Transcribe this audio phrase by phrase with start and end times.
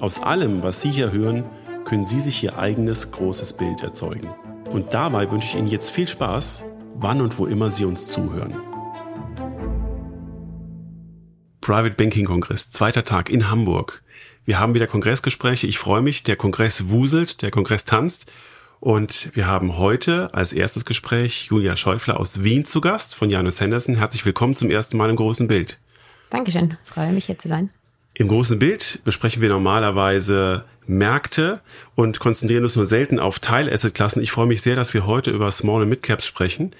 [0.00, 1.44] Aus allem, was Sie hier hören,
[1.84, 4.28] können Sie sich Ihr eigenes großes Bild erzeugen.
[4.70, 8.54] Und dabei wünsche ich Ihnen jetzt viel Spaß wann und wo immer Sie uns zuhören.
[11.60, 14.02] Private Banking Kongress, zweiter Tag in Hamburg.
[14.44, 15.66] Wir haben wieder Kongressgespräche.
[15.66, 16.22] Ich freue mich.
[16.24, 18.30] Der Kongress wuselt, der Kongress tanzt.
[18.80, 23.60] Und wir haben heute als erstes Gespräch Julia Schäufler aus Wien zu Gast von Janus
[23.60, 23.96] Henderson.
[23.96, 25.78] Herzlich willkommen zum ersten Mal im großen Bild.
[26.30, 26.78] Dankeschön.
[26.82, 27.70] Freue mich hier zu sein.
[28.14, 31.60] Im großen Bild besprechen wir normalerweise Märkte
[31.94, 34.22] und konzentrieren uns nur selten auf Teil-Asset-Klassen.
[34.22, 36.74] Ich freue mich sehr, dass wir heute über Small- und Mid-Caps sprechen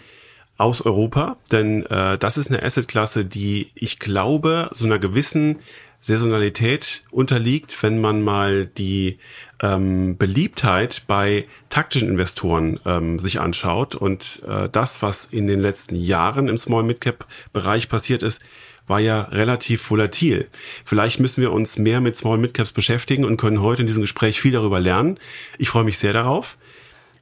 [0.57, 5.61] aus Europa, denn äh, das ist eine Asset-Klasse, die ich glaube, so einer gewissen
[6.01, 9.19] Saisonalität unterliegt, wenn man mal die
[9.63, 15.95] ähm, Beliebtheit bei taktischen Investoren ähm, sich anschaut und äh, das, was in den letzten
[15.95, 18.43] Jahren im Small-Mid-Cap-Bereich passiert ist,
[18.91, 20.49] war ja relativ volatil.
[20.85, 24.03] Vielleicht müssen wir uns mehr mit Small Mid Caps beschäftigen und können heute in diesem
[24.03, 25.19] Gespräch viel darüber lernen.
[25.57, 26.59] Ich freue mich sehr darauf.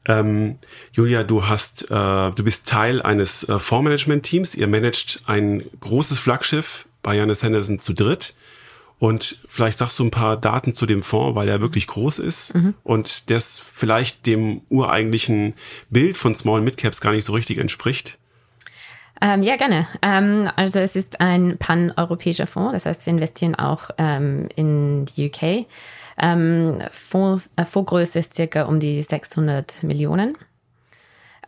[0.07, 0.59] Ähm,
[0.93, 4.55] Julia, du hast, äh, du bist Teil eines äh, Fondsmanagement-Teams.
[4.57, 8.35] Ihr managt ein großes Flaggschiff bei Janis Henderson zu dritt.
[8.99, 12.55] Und vielleicht sagst du ein paar Daten zu dem Fonds, weil er wirklich groß ist
[12.55, 12.75] mhm.
[12.83, 15.55] und das vielleicht dem ureigentlichen
[15.89, 18.19] Bild von Small Mid Caps gar nicht so richtig entspricht.
[19.21, 19.87] Ähm, ja, gerne.
[20.03, 25.27] Ähm, also es ist ein pan-europäischer Fonds, das heißt, wir investieren auch ähm, in die
[25.27, 25.67] UK.
[26.19, 30.37] Ähm, Fonds, äh, Fondsgröße ist circa um die 600 Millionen.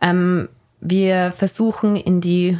[0.01, 0.49] Ähm,
[0.79, 2.57] wir versuchen in die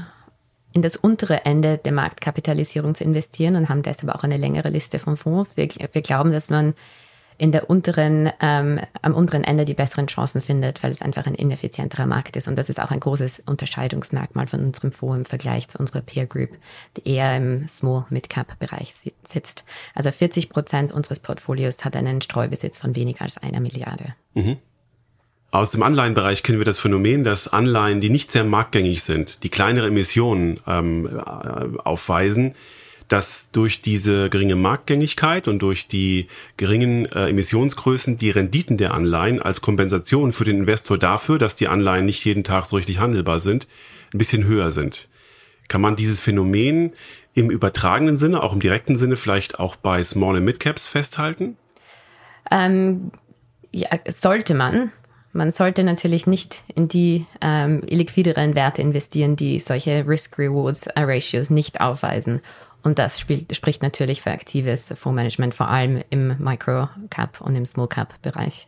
[0.74, 5.00] in das untere Ende der Marktkapitalisierung zu investieren und haben deshalb auch eine längere Liste
[5.00, 5.58] von Fonds.
[5.58, 6.76] Wir, wir glauben, dass man
[7.42, 11.34] in der unteren, ähm, am unteren Ende die besseren Chancen findet, weil es einfach ein
[11.34, 12.48] ineffizienterer Markt ist.
[12.48, 16.28] Und das ist auch ein großes Unterscheidungsmerkmal von unserem Fonds im Vergleich zu unserer Peer
[16.28, 16.52] Group,
[16.98, 18.94] die eher im Small-Mid-Cap-Bereich
[19.28, 19.66] sitzt.
[19.96, 24.14] Also 40 Prozent unseres Portfolios hat einen Streubesitz von weniger als einer Milliarde.
[24.36, 24.58] Mhm.
[25.50, 29.50] Aus dem Anleihenbereich kennen wir das Phänomen, dass Anleihen, die nicht sehr marktgängig sind, die
[29.50, 32.54] kleinere Emissionen ähm, äh, aufweisen,
[33.12, 39.42] dass durch diese geringe Marktgängigkeit und durch die geringen äh, Emissionsgrößen die Renditen der Anleihen
[39.42, 43.42] als Kompensation für den Investor dafür, dass die Anleihen nicht jeden Tag so richtig handelbar
[43.42, 43.68] sind,
[44.14, 45.10] ein bisschen höher sind.
[45.68, 46.94] Kann man dieses Phänomen
[47.34, 51.58] im übertragenen Sinne, auch im direkten Sinne, vielleicht auch bei Small and Mid Caps festhalten?
[52.50, 53.12] Ähm,
[53.74, 54.92] ja, sollte man.
[55.34, 62.42] Man sollte natürlich nicht in die ähm, illiquideren Werte investieren, die solche Risk-Rewards-Ratios nicht aufweisen.
[62.84, 68.68] Und das spielt, spricht natürlich für aktives Fondsmanagement, vor allem im Micro-Cap und im Small-Cap-Bereich.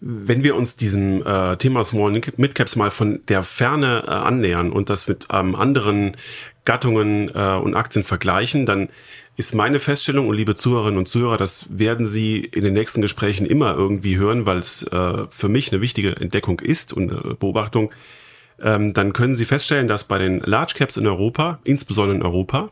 [0.00, 4.90] Wenn wir uns diesem äh, Thema Small Midcaps mal von der Ferne äh, annähern und
[4.90, 6.16] das mit ähm, anderen
[6.64, 8.88] Gattungen äh, und Aktien vergleichen, dann
[9.36, 13.46] ist meine Feststellung und liebe Zuhörerinnen und Zuhörer, das werden Sie in den nächsten Gesprächen
[13.46, 17.90] immer irgendwie hören, weil es äh, für mich eine wichtige Entdeckung ist und äh, Beobachtung.
[18.60, 22.70] Ähm, dann können Sie feststellen, dass bei den Large Caps in Europa, insbesondere in Europa,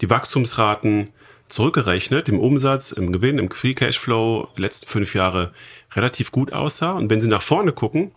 [0.00, 1.08] die Wachstumsraten
[1.48, 5.52] zurückgerechnet im Umsatz, im Gewinn, im Free Cashflow die letzten fünf Jahre
[5.94, 6.92] relativ gut aussah.
[6.92, 8.12] Und wenn Sie nach vorne gucken,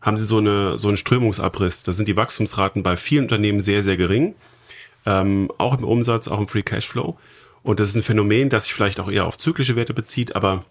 [0.00, 1.82] haben Sie so, eine, so einen Strömungsabriss.
[1.82, 4.34] Da sind die Wachstumsraten bei vielen Unternehmen sehr, sehr gering.
[5.04, 7.16] Ähm, auch im Umsatz, auch im Free Cashflow.
[7.62, 10.64] Und das ist ein Phänomen, das sich vielleicht auch eher auf zyklische Werte bezieht, aber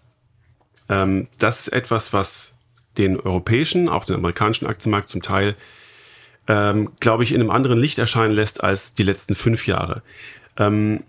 [0.88, 2.58] ähm, das ist etwas, was
[2.96, 5.56] den europäischen, auch den amerikanischen Aktienmarkt zum Teil,
[6.48, 10.02] ähm, glaube ich, in einem anderen Licht erscheinen lässt als die letzten fünf Jahre.
[10.56, 11.02] Ähm,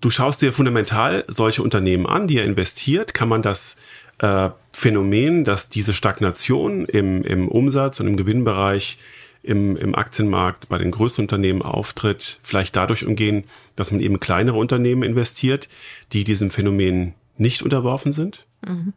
[0.00, 3.14] du schaust dir fundamental solche Unternehmen an, die er investiert.
[3.14, 3.76] Kann man das
[4.18, 8.98] äh, Phänomen, dass diese Stagnation im, im Umsatz und im Gewinnbereich
[9.42, 13.44] im, im Aktienmarkt bei den größten Unternehmen auftritt, vielleicht dadurch umgehen,
[13.76, 15.68] dass man eben kleinere Unternehmen investiert,
[16.12, 18.44] die diesem Phänomen nicht unterworfen sind?
[18.66, 18.92] Mhm.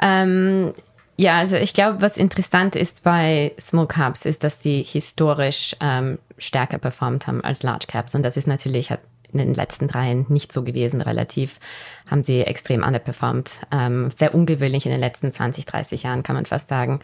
[0.00, 0.72] Ähm,
[1.16, 6.18] ja, also ich glaube, was interessant ist bei Small Caps, ist, dass sie historisch ähm,
[6.38, 8.14] stärker performt haben als Large Caps.
[8.14, 9.00] Und das ist natürlich, hat
[9.32, 11.00] in den letzten dreien nicht so gewesen.
[11.00, 11.60] Relativ
[12.08, 13.60] haben sie extrem underperformed.
[13.70, 17.00] Ähm, sehr ungewöhnlich in den letzten 20, 30 Jahren, kann man fast sagen.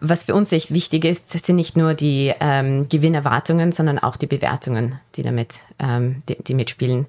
[0.00, 4.26] Was für uns echt wichtig ist, sind nicht nur die ähm, Gewinnerwartungen, sondern auch die
[4.26, 7.06] Bewertungen, die damit, ähm, die, die mitspielen.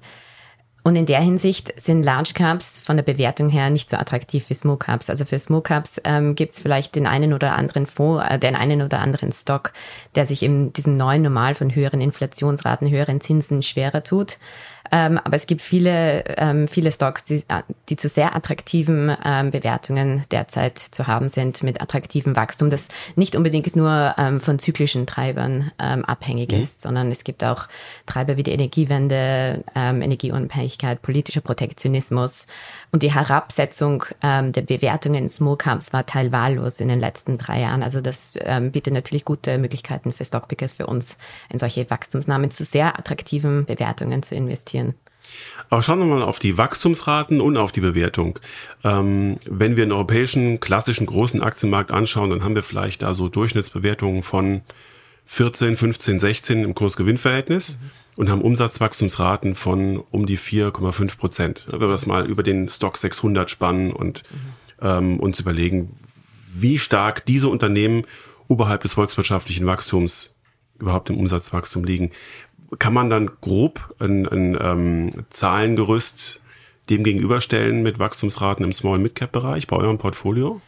[0.84, 4.54] Und in der Hinsicht sind Large Caps von der Bewertung her nicht so attraktiv wie
[4.54, 5.10] Small Caps.
[5.10, 8.56] Also für Small Caps ähm, gibt es vielleicht den einen oder anderen Fonds, äh, den
[8.56, 9.72] einen oder anderen Stock,
[10.16, 14.38] der sich in diesem neuen Normal von höheren Inflationsraten, höheren Zinsen schwerer tut.
[14.90, 19.50] Ähm, aber es gibt viele, ähm, viele Stocks, die, äh, die zu sehr attraktiven ähm,
[19.50, 25.06] Bewertungen derzeit zu haben sind, mit attraktivem Wachstum, das nicht unbedingt nur ähm, von zyklischen
[25.06, 26.60] Treibern ähm, abhängig mhm.
[26.60, 27.68] ist, sondern es gibt auch
[28.06, 32.46] Treiber wie die Energiewende, ähm, Energieunabhängigkeit, politischer Protektionismus
[32.90, 37.60] und die Herabsetzung ähm, der Bewertungen in Small Caps war teilwahllos in den letzten drei
[37.60, 37.82] Jahren.
[37.82, 41.16] Also das ähm, bietet natürlich gute Möglichkeiten für Stockpickers, für uns
[41.48, 44.71] in solche Wachstumsnahmen zu sehr attraktiven Bewertungen zu investieren.
[45.70, 48.38] Aber schauen wir mal auf die Wachstumsraten und auf die Bewertung.
[48.84, 53.28] Ähm, wenn wir einen europäischen klassischen großen Aktienmarkt anschauen, dann haben wir vielleicht da so
[53.28, 54.62] Durchschnittsbewertungen von
[55.26, 57.78] 14, 15, 16 im Kursgewinnverhältnis.
[57.80, 61.66] Mhm und haben Umsatzwachstumsraten von um die 4,5 Prozent.
[61.70, 64.86] Wenn wir das mal über den Stock 600 spannen und mhm.
[64.86, 65.96] ähm, uns überlegen,
[66.54, 68.04] wie stark diese Unternehmen
[68.48, 70.36] oberhalb des volkswirtschaftlichen Wachstums
[70.78, 72.10] überhaupt im Umsatzwachstum liegen,
[72.78, 76.42] kann man dann grob ein, ein ähm, Zahlengerüst
[76.90, 80.60] dem gegenüberstellen mit Wachstumsraten im Small-Mid-Cap-Bereich bei eurem Portfolio?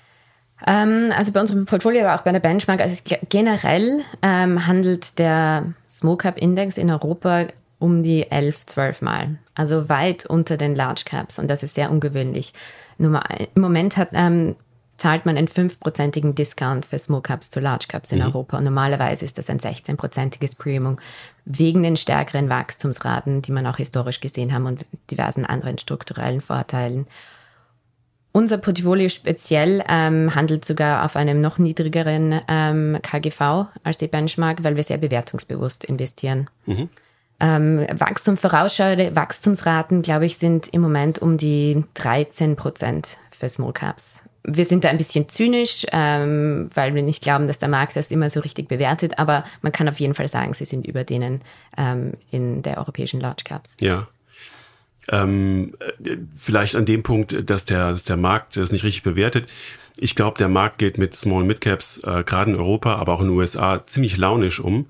[0.66, 5.74] Ähm, also bei unserem Portfolio, aber auch bei der Benchmark, also generell ähm, handelt der
[5.88, 7.48] Small Index in Europa
[7.78, 9.38] um die 11, 12 Mal.
[9.54, 12.52] Also weit unter den Large Caps und das ist sehr ungewöhnlich.
[12.98, 13.24] Nummer,
[13.54, 14.54] Im Moment hat, ähm,
[14.96, 18.26] zahlt man einen 5-prozentigen Discount für Small Caps zu Large Caps in mhm.
[18.26, 18.58] Europa.
[18.58, 20.98] Und normalerweise ist das ein 16-prozentiges Premium
[21.44, 27.06] wegen den stärkeren Wachstumsraten, die man auch historisch gesehen haben und diversen anderen strukturellen Vorteilen.
[28.32, 34.64] Unser Portfolio speziell ähm, handelt sogar auf einem noch niedrigeren ähm, KGV als die Benchmark,
[34.64, 36.50] weil wir sehr bewertungsbewusst investieren.
[36.66, 36.88] Mhm.
[37.38, 43.72] Ähm, Wachstum vorausschauende Wachstumsraten, glaube ich, sind im Moment um die 13 Prozent für Small
[43.72, 44.23] Caps.
[44.46, 48.10] Wir sind da ein bisschen zynisch, ähm, weil wir nicht glauben, dass der Markt das
[48.10, 51.40] immer so richtig bewertet, aber man kann auf jeden Fall sagen, sie sind über denen
[51.78, 53.76] ähm, in der europäischen Large Caps.
[53.80, 54.06] Ja,
[55.08, 55.74] ähm,
[56.36, 59.48] vielleicht an dem Punkt, dass der, dass der Markt das nicht richtig bewertet.
[59.96, 63.20] Ich glaube, der Markt geht mit Small Mid Caps äh, gerade in Europa, aber auch
[63.20, 64.86] in den USA ziemlich launisch um.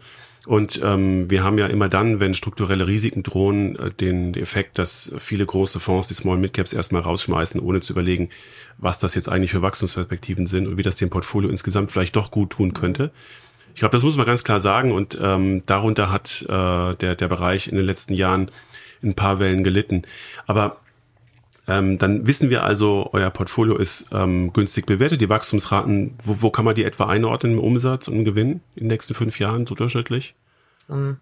[0.47, 5.15] Und ähm, wir haben ja immer dann, wenn strukturelle Risiken drohen, äh, den Effekt, dass
[5.19, 8.29] viele große Fonds die Small Mid Caps erstmal rausschmeißen, ohne zu überlegen,
[8.77, 12.31] was das jetzt eigentlich für Wachstumsperspektiven sind und wie das dem Portfolio insgesamt vielleicht doch
[12.31, 13.11] gut tun könnte.
[13.75, 14.93] Ich glaube, das muss man ganz klar sagen.
[14.93, 18.51] Und ähm, darunter hat äh, der, der Bereich in den letzten Jahren
[19.03, 20.03] in ein paar Wellen gelitten.
[20.47, 20.79] Aber
[21.67, 25.21] ähm, dann wissen wir also, euer Portfolio ist ähm, günstig bewertet.
[25.21, 28.85] Die Wachstumsraten, wo, wo kann man die etwa einordnen im Umsatz und im Gewinn in
[28.85, 30.35] den nächsten fünf Jahren so durchschnittlich?
[30.89, 31.17] Um,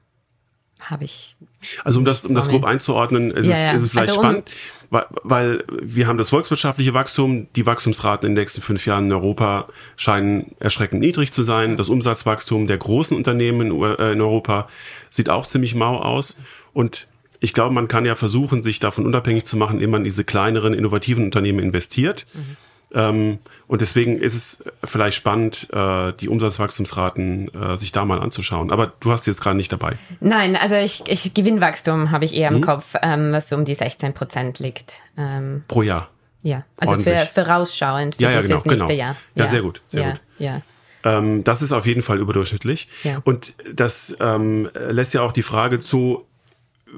[0.81, 1.37] Habe ich.
[1.85, 3.73] Also um das, um das grob einzuordnen, ist, ja, es, ja.
[3.75, 4.51] ist es vielleicht also spannend,
[4.91, 9.13] weil, weil wir haben das volkswirtschaftliche Wachstum, die Wachstumsraten in den nächsten fünf Jahren in
[9.13, 11.77] Europa scheinen erschreckend niedrig zu sein.
[11.77, 14.67] Das Umsatzwachstum der großen Unternehmen in, äh, in Europa
[15.09, 16.37] sieht auch ziemlich mau aus.
[16.73, 17.07] Und
[17.43, 20.75] ich glaube, man kann ja versuchen, sich davon unabhängig zu machen, indem man diese kleineren,
[20.75, 22.25] innovativen Unternehmen investiert.
[22.33, 22.57] Mhm.
[22.95, 28.71] Ähm, und deswegen ist es vielleicht spannend, äh, die Umsatzwachstumsraten äh, sich da mal anzuschauen.
[28.71, 29.95] Aber du hast jetzt gerade nicht dabei.
[30.21, 32.61] Nein, also ich, ich Gewinnwachstum habe ich eher im mhm.
[32.63, 35.03] Kopf, ähm, was so um die 16 Prozent liegt.
[35.17, 36.11] Ähm, Pro Jahr.
[36.43, 38.99] Ja, also für, vorausschauend für, ja, ja, genau, fürs nächste genau.
[38.99, 39.17] Jahr.
[39.35, 40.21] Ja, ja, sehr gut, sehr ja, gut.
[40.39, 40.63] Ja.
[41.05, 42.89] Ähm, das ist auf jeden Fall überdurchschnittlich.
[43.03, 43.21] Ja.
[43.25, 46.27] Und das ähm, lässt ja auch die Frage zu,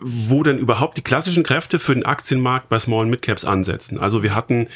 [0.00, 3.98] wo denn überhaupt die klassischen Kräfte für den Aktienmarkt bei Small Mid Caps ansetzen.
[3.98, 4.66] Also wir hatten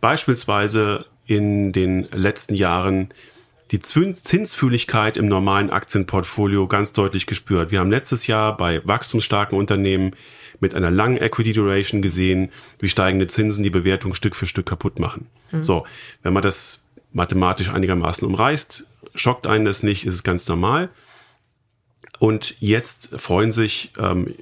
[0.00, 3.08] beispielsweise in den letzten Jahren
[3.70, 7.70] die Zinsfühligkeit im normalen Aktienportfolio ganz deutlich gespürt.
[7.70, 10.12] Wir haben letztes Jahr bei wachstumsstarken Unternehmen
[10.60, 14.98] mit einer langen Equity Duration gesehen, wie steigende Zinsen die Bewertung Stück für Stück kaputt
[14.98, 15.26] machen.
[15.52, 15.62] Mhm.
[15.62, 15.86] So,
[16.22, 20.88] wenn man das mathematisch einigermaßen umreißt, schockt einen das nicht, ist es ganz normal.
[22.18, 24.34] Und jetzt freuen sich ähm,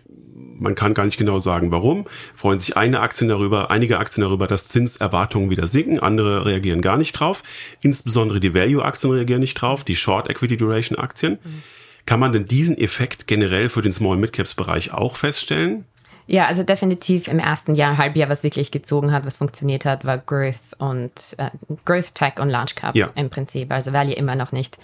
[0.59, 2.07] man kann gar nicht genau sagen, warum.
[2.35, 6.97] Freuen sich eine Aktien darüber, einige Aktien darüber, dass Zinserwartungen wieder sinken, andere reagieren gar
[6.97, 7.43] nicht drauf.
[7.83, 11.39] Insbesondere die Value-Aktien reagieren nicht drauf, die Short Equity Duration Aktien.
[11.43, 11.63] Mhm.
[12.07, 15.85] Kann man denn diesen Effekt generell für den Small Mid Caps Bereich auch feststellen?
[16.29, 20.19] Ja, also definitiv im ersten Jahr, Halbjahr, was wirklich gezogen hat, was funktioniert hat, war
[20.19, 21.51] Growth und äh,
[21.85, 23.11] Growth Tech und Launch Cap ja.
[23.15, 23.71] im Prinzip.
[23.71, 24.77] Also Value immer noch nicht.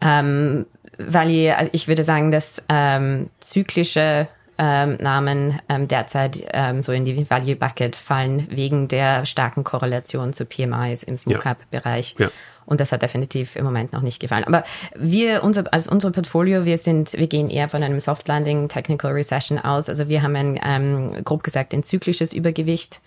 [0.00, 0.66] Ähm,
[0.98, 4.28] Value, also ich würde sagen, dass ähm, zyklische
[4.58, 10.32] ähm, Namen ähm, derzeit ähm, so in die Value Bucket fallen wegen der starken Korrelation
[10.32, 12.14] zu PMIs im Small Cap Bereich.
[12.18, 12.30] Ja.
[12.64, 14.44] Und das hat definitiv im Moment noch nicht gefallen.
[14.44, 14.62] Aber
[14.94, 19.12] wir, unser, also unser Portfolio, wir sind, wir gehen eher von einem Soft Landing, Technical
[19.12, 19.88] Recession aus.
[19.88, 23.00] Also wir haben ein, ähm, grob gesagt, ein zyklisches Übergewicht.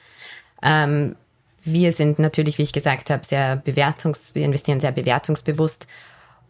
[0.61, 1.15] Ähm,
[1.63, 5.87] wir sind natürlich, wie ich gesagt habe, sehr bewertungs, wir investieren sehr bewertungsbewusst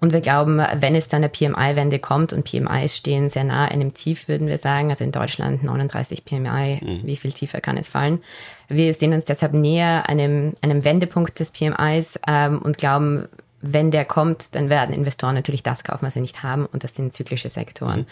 [0.02, 3.94] und wir glauben, wenn es dann eine PMI-Wende kommt und PMIs stehen sehr nah einem
[3.94, 7.02] Tief, würden wir sagen, also in Deutschland 39 PMI, mhm.
[7.04, 8.20] wie viel tiefer kann es fallen?
[8.68, 13.28] Wir sehen uns deshalb näher einem, einem Wendepunkt des PMIs ähm, und glauben,
[13.74, 16.96] wenn der kommt, dann werden Investoren natürlich das kaufen, was sie nicht haben und das
[16.96, 18.02] sind zyklische Sektoren.
[18.02, 18.06] Mhm.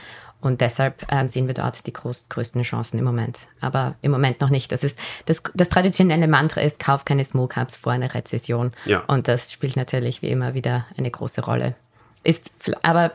[0.44, 3.40] Und deshalb ähm, sehen wir dort die groß, größten Chancen im Moment.
[3.62, 4.74] Aber im Moment noch nicht.
[4.74, 8.74] Das ist das, das traditionelle Mantra ist, kauf keine Small Caps vor einer Rezession.
[8.84, 9.04] Ja.
[9.08, 11.76] Und das spielt natürlich wie immer wieder eine große Rolle.
[12.26, 13.12] Ist aber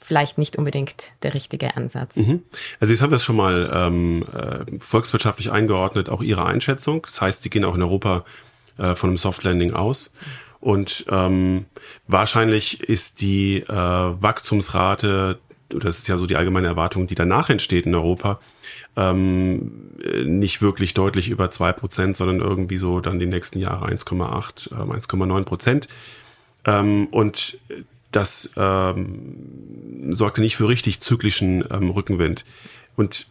[0.00, 2.16] vielleicht nicht unbedingt der richtige Ansatz.
[2.16, 2.42] Mhm.
[2.80, 7.02] Also jetzt haben wir es schon mal ähm, äh, volkswirtschaftlich eingeordnet, auch Ihre Einschätzung.
[7.02, 8.24] Das heißt, Sie gehen auch in Europa
[8.78, 10.12] äh, von einem Soft Landing aus.
[10.62, 11.66] Und ähm,
[12.06, 15.38] wahrscheinlich ist die äh, Wachstumsrate
[15.80, 18.40] das ist ja so die allgemeine Erwartung, die danach entsteht in Europa,
[18.96, 19.72] ähm,
[20.24, 24.74] nicht wirklich deutlich über zwei Prozent, sondern irgendwie so dann die nächsten Jahre 1,8, äh,
[24.74, 25.88] 1,9 Prozent.
[26.64, 27.58] Ähm, und
[28.10, 32.44] das ähm, sorgte nicht für richtig zyklischen ähm, Rückenwind.
[32.96, 33.28] Und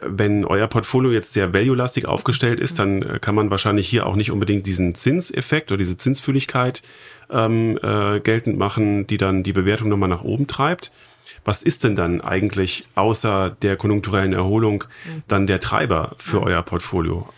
[0.00, 4.16] wenn euer Portfolio jetzt sehr value-lastig aufgestellt ist, dann äh, kann man wahrscheinlich hier auch
[4.16, 6.82] nicht unbedingt diesen Zinseffekt oder diese Zinsfühligkeit
[7.30, 10.92] ähm, äh, geltend machen, die dann die Bewertung nochmal nach oben treibt.
[11.44, 14.84] Was ist denn dann eigentlich außer der konjunkturellen Erholung
[15.26, 17.28] dann der Treiber für euer Portfolio?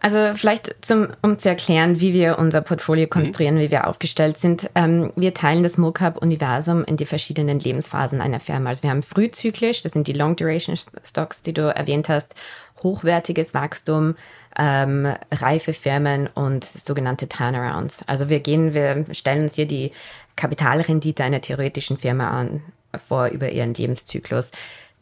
[0.00, 3.60] Also vielleicht zum, um zu erklären, wie wir unser Portfolio konstruieren, mhm.
[3.60, 4.70] wie wir aufgestellt sind.
[4.74, 8.70] Ähm, wir teilen das MoCap-Universum in die verschiedenen Lebensphasen einer Firma.
[8.70, 12.34] Also wir haben frühzyklisch, das sind die Long-Duration-Stocks, die du erwähnt hast,
[12.82, 14.16] hochwertiges Wachstum,
[14.58, 18.04] ähm, reife Firmen und sogenannte Turnarounds.
[18.06, 19.92] Also wir gehen, wir stellen uns hier die
[20.36, 22.62] Kapitalrendite einer theoretischen Firma an
[23.06, 24.50] vor über ihren Lebenszyklus.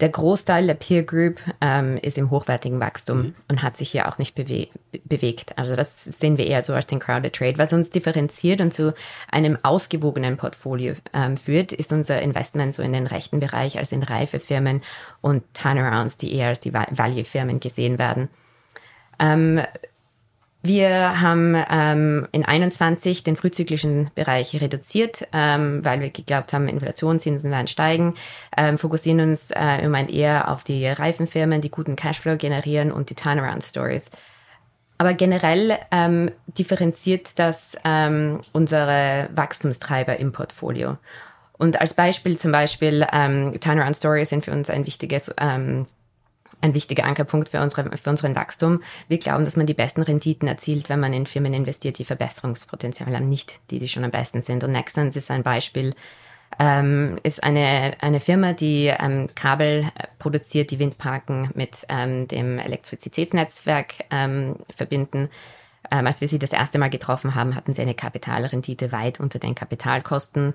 [0.00, 3.34] Der Großteil der Peer Group ähm, ist im hochwertigen Wachstum mhm.
[3.48, 4.66] und hat sich hier auch nicht bewe
[5.04, 5.56] bewegt.
[5.56, 7.58] Also das sehen wir eher so als den Crowded Trade.
[7.58, 8.94] Was uns differenziert und zu
[9.30, 14.02] einem ausgewogenen Portfolio ähm, führt, ist unser Investment so in den rechten Bereich als in
[14.02, 14.82] reife Firmen
[15.20, 18.28] und Turnarounds, die eher als die Value-Firmen gesehen werden.
[19.20, 19.60] Ähm,
[20.64, 27.50] wir haben ähm, in 21 den frühzyklischen Bereich reduziert, ähm, weil wir geglaubt haben, Inflationszinsen
[27.50, 28.14] werden steigen,
[28.56, 33.10] ähm, fokussieren uns äh, im Moment eher auf die Reifenfirmen, die guten Cashflow generieren und
[33.10, 34.10] die Turnaround-Stories.
[34.96, 40.96] Aber generell ähm, differenziert das ähm, unsere Wachstumstreiber im Portfolio.
[41.58, 45.84] Und als Beispiel zum Beispiel ähm, Turnaround Stories sind für uns ein wichtiges ähm,
[46.64, 48.82] ein wichtiger Ankerpunkt für, unsere, für unseren Wachstum.
[49.06, 53.14] Wir glauben, dass man die besten Renditen erzielt, wenn man in Firmen investiert, die Verbesserungspotenzial
[53.14, 54.64] haben, nicht die, die schon am besten sind.
[54.64, 55.94] Und Nexans ist ein Beispiel,
[56.58, 62.58] ähm, ist eine, eine Firma, die ähm, Kabel äh, produziert, die Windparken mit ähm, dem
[62.58, 65.28] Elektrizitätsnetzwerk ähm, verbinden.
[65.90, 69.38] Ähm, als wir sie das erste Mal getroffen haben, hatten sie eine Kapitalrendite weit unter
[69.38, 70.54] den Kapitalkosten.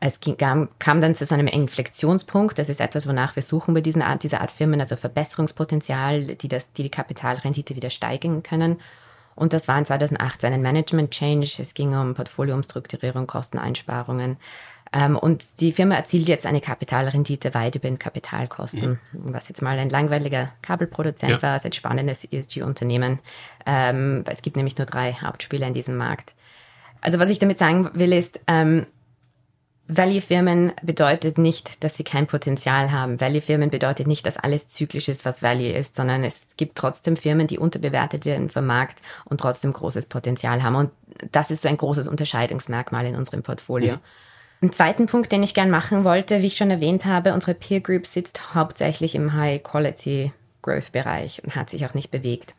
[0.00, 2.58] Es ging, kam, kam dann zu so einem Inflektionspunkt.
[2.58, 6.48] Das ist etwas, wonach wir suchen bei diesen Art, dieser Art Firmen, also Verbesserungspotenzial, die,
[6.48, 8.80] das, die die Kapitalrendite wieder steigen können.
[9.34, 11.56] Und das war in 2018 ein Management Change.
[11.60, 14.36] Es ging um Portfolioumstrukturierung, Kosteneinsparungen.
[14.92, 19.34] Ähm, und die Firma erzielt jetzt eine Kapitalrendite weit über den Kapitalkosten, mhm.
[19.34, 21.42] was jetzt mal ein langweiliger Kabelproduzent ja.
[21.42, 23.18] war, ist ein spannendes ESG-Unternehmen.
[23.66, 26.34] Ähm, es gibt nämlich nur drei Hauptspieler in diesem Markt.
[27.00, 28.86] Also was ich damit sagen will, ist, ähm,
[29.86, 33.20] Value-Firmen bedeutet nicht, dass sie kein Potenzial haben.
[33.20, 37.46] Value-Firmen bedeutet nicht, dass alles zyklisch ist, was Value ist, sondern es gibt trotzdem Firmen,
[37.46, 40.76] die unterbewertet werden vom Markt und trotzdem großes Potenzial haben.
[40.76, 40.90] Und
[41.32, 43.96] das ist so ein großes Unterscheidungsmerkmal in unserem Portfolio.
[43.96, 44.00] Mhm.
[44.62, 47.80] Ein zweiten Punkt, den ich gern machen wollte, wie ich schon erwähnt habe, unsere Peer
[47.80, 52.54] Group sitzt hauptsächlich im High-Quality-Growth-Bereich und hat sich auch nicht bewegt.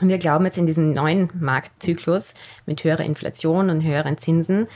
[0.00, 2.34] Wir glauben jetzt in diesem neuen Marktzyklus
[2.66, 4.68] mit höherer Inflation und höheren Zinsen,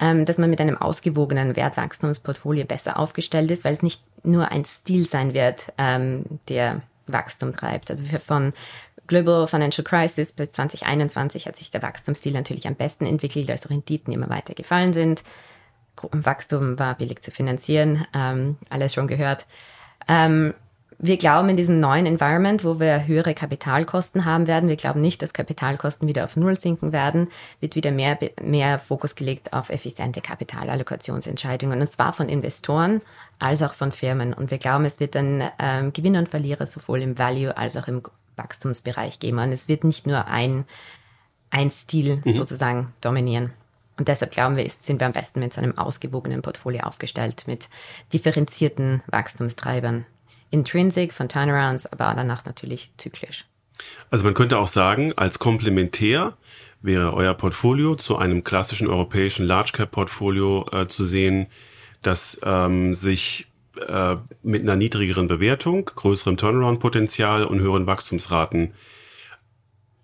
[0.00, 4.64] ähm, dass man mit einem ausgewogenen Wertwachstumsportfolio besser aufgestellt ist, weil es nicht nur ein
[4.64, 7.90] Stil sein wird, ähm, der Wachstum treibt.
[7.90, 8.52] Also von
[9.08, 14.12] Global Financial Crisis bis 2021 hat sich der Wachstumsstil natürlich am besten entwickelt, als Renditen
[14.12, 15.24] immer weiter gefallen sind.
[16.12, 19.46] Wachstum war billig zu finanzieren, ähm, alles schon gehört.
[21.00, 25.22] Wir glauben in diesem neuen Environment, wo wir höhere Kapitalkosten haben werden, wir glauben nicht,
[25.22, 27.28] dass Kapitalkosten wieder auf Null sinken werden,
[27.60, 33.00] wird wieder mehr, mehr Fokus gelegt auf effiziente Kapitalallokationsentscheidungen und zwar von Investoren
[33.38, 34.34] als auch von Firmen.
[34.34, 37.86] Und wir glauben, es wird dann ähm, Gewinner und Verlierer sowohl im Value als auch
[37.86, 38.02] im
[38.34, 39.38] Wachstumsbereich geben.
[39.38, 40.64] Und es wird nicht nur ein,
[41.50, 42.32] ein Stil mhm.
[42.32, 43.52] sozusagen dominieren.
[43.98, 47.68] Und deshalb glauben wir, sind wir am besten mit so einem ausgewogenen Portfolio aufgestellt, mit
[48.12, 50.04] differenzierten Wachstumstreibern.
[50.50, 53.44] Intrinsic von Turnarounds, aber danach natürlich zyklisch.
[54.10, 56.36] Also man könnte auch sagen, als Komplementär
[56.80, 61.46] wäre euer Portfolio zu einem klassischen europäischen Large Cap Portfolio äh, zu sehen,
[62.02, 63.46] das ähm, sich
[63.86, 68.72] äh, mit einer niedrigeren Bewertung, größerem Turnaround-Potenzial und höheren Wachstumsraten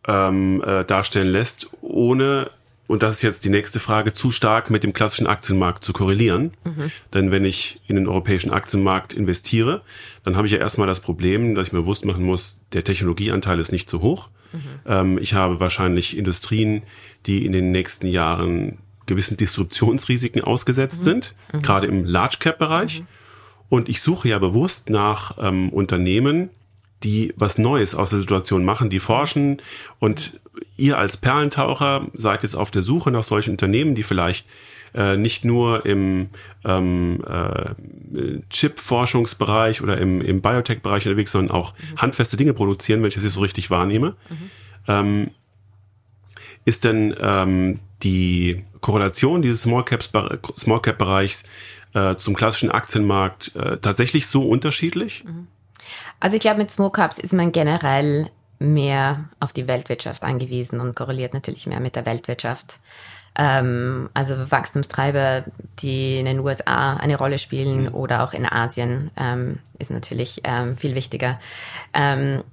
[0.07, 2.51] ähm, äh, darstellen lässt, ohne
[2.87, 6.53] und das ist jetzt die nächste Frage, zu stark mit dem klassischen Aktienmarkt zu korrelieren.
[6.65, 6.91] Mhm.
[7.15, 9.83] Denn wenn ich in den europäischen Aktienmarkt investiere,
[10.23, 13.59] dann habe ich ja erstmal das Problem, dass ich mir bewusst machen muss, der Technologieanteil
[13.59, 14.29] ist nicht so hoch.
[14.53, 14.59] Mhm.
[14.87, 16.83] Ähm, ich habe wahrscheinlich Industrien,
[17.25, 21.05] die in den nächsten Jahren gewissen Disruptionsrisiken ausgesetzt mhm.
[21.05, 21.63] sind, mhm.
[21.63, 23.03] gerade im Large Cap Bereich.
[23.71, 26.51] Und ich suche ja bewusst nach ähm, Unternehmen,
[27.05, 29.63] die was Neues aus der Situation machen, die forschen
[29.99, 30.41] und
[30.77, 34.47] ihr als Perlentaucher seid jetzt auf der Suche nach solchen Unternehmen, die vielleicht
[34.95, 36.29] äh, nicht nur im
[36.65, 41.97] ähm, äh, Chip-Forschungsbereich oder im, im Biotech-Bereich unterwegs, sondern auch mhm.
[41.99, 44.15] handfeste Dinge produzieren, wenn ich das jetzt so richtig wahrnehme.
[44.31, 44.51] Mhm.
[44.87, 45.31] Ähm,
[46.65, 50.11] ist denn ähm, die Korrelation dieses Small, Caps,
[50.57, 51.45] Small Cap Bereichs
[51.93, 55.25] äh, zum klassischen Aktienmarkt äh, tatsächlich so unterschiedlich?
[55.25, 55.49] Mhm.
[56.21, 60.95] Also ich glaube, mit Small Caps ist man generell mehr auf die Weltwirtschaft angewiesen und
[60.95, 62.79] korreliert natürlich mehr mit der Weltwirtschaft.
[63.37, 65.45] Ähm, also Wachstumstreiber,
[65.81, 67.95] die in den USA eine Rolle spielen mhm.
[67.95, 71.39] oder auch in Asien, ähm, ist natürlich ähm, viel wichtiger.
[71.93, 72.45] Ähm,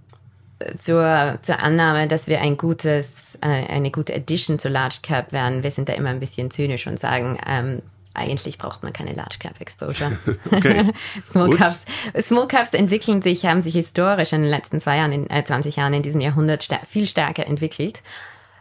[0.77, 5.63] zur, zur Annahme, dass wir ein gutes, äh, eine gute Addition zu Large Cap werden,
[5.63, 7.81] wir sind da immer ein bisschen zynisch und sagen, ähm,
[8.13, 10.17] eigentlich braucht man keine Large Cap Exposure.
[10.51, 10.91] Okay.
[11.25, 11.85] Small, Caps,
[12.21, 15.77] Small Caps entwickeln sich, haben sich historisch in den letzten zwei Jahren, in, äh, 20
[15.77, 18.03] Jahren in diesem Jahrhundert sta viel stärker entwickelt.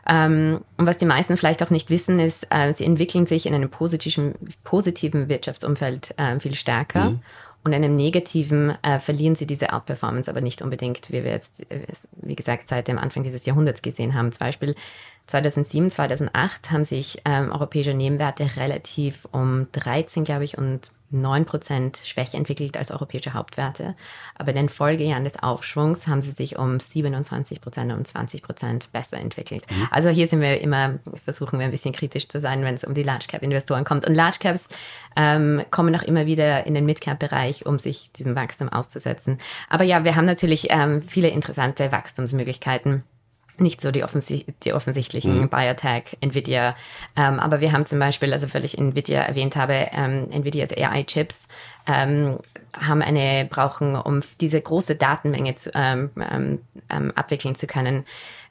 [0.07, 3.55] Ähm, und was die meisten vielleicht auch nicht wissen, ist, äh, sie entwickeln sich in
[3.55, 4.35] einem positiven,
[4.65, 7.11] positiven Wirtschaftsumfeld äh, viel stärker.
[7.11, 7.21] Mhm.
[7.63, 11.61] Und in einem negativen äh, verlieren sie diese Outperformance aber nicht unbedingt, wie wir jetzt,
[11.71, 14.33] äh, wie gesagt, seit dem Anfang dieses Jahrhunderts gesehen haben.
[14.33, 14.75] Zum Beispiel
[15.31, 22.01] 2007, 2008 haben sich ähm, europäische Nebenwerte relativ um 13, glaube ich, und 9 Prozent
[22.05, 23.97] schwächer entwickelt als europäische Hauptwerte.
[24.37, 28.93] Aber in den Folgejahren des Aufschwungs haben sie sich um 27 Prozent und 20 Prozent
[28.93, 29.65] besser entwickelt.
[29.71, 29.89] Mhm.
[29.91, 32.95] Also hier sind wir immer, versuchen wir ein bisschen kritisch zu sein, wenn es um
[32.95, 34.07] die Large Cap Investoren kommt.
[34.07, 34.69] Und Large Caps
[35.17, 39.39] ähm, kommen auch immer wieder in den Mid Cap Bereich, um sich diesem Wachstum auszusetzen.
[39.69, 43.05] Aber ja, wir haben natürlich ähm, viele interessante Wachstumsmöglichkeiten
[43.61, 45.49] nicht so die, offensi die offensichtlichen mhm.
[45.49, 46.77] Biotech, Nvidia.
[47.17, 51.49] Ähm, aber wir haben zum Beispiel, also weil ich Nvidia erwähnt habe, ähm, Nvidias AI-Chips
[51.87, 52.39] ähm,
[52.79, 58.05] haben eine, brauchen, um diese große Datenmenge zu, ähm, ähm, ähm, abwickeln zu können,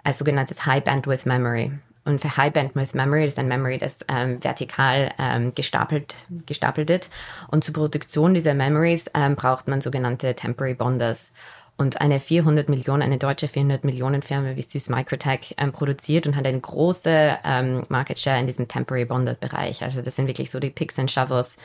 [0.04, 1.72] ein sogenanntes High Bandwidth Memory.
[2.06, 7.10] Und für High Bandwidth Memory ist ein Memory, das ähm, vertikal ähm, gestapelt, gestapelt wird.
[7.50, 11.32] Und zur Produktion dieser Memories ähm, braucht man sogenannte Temporary Bonders.
[11.80, 16.36] Und eine 400 Millionen, eine deutsche 400 Millionen Firma wie Süß Microtech ähm, produziert und
[16.36, 19.82] hat eine große ähm, Market Share in diesem Temporary Bonded Bereich.
[19.82, 21.56] Also das sind wirklich so die Picks and Shovels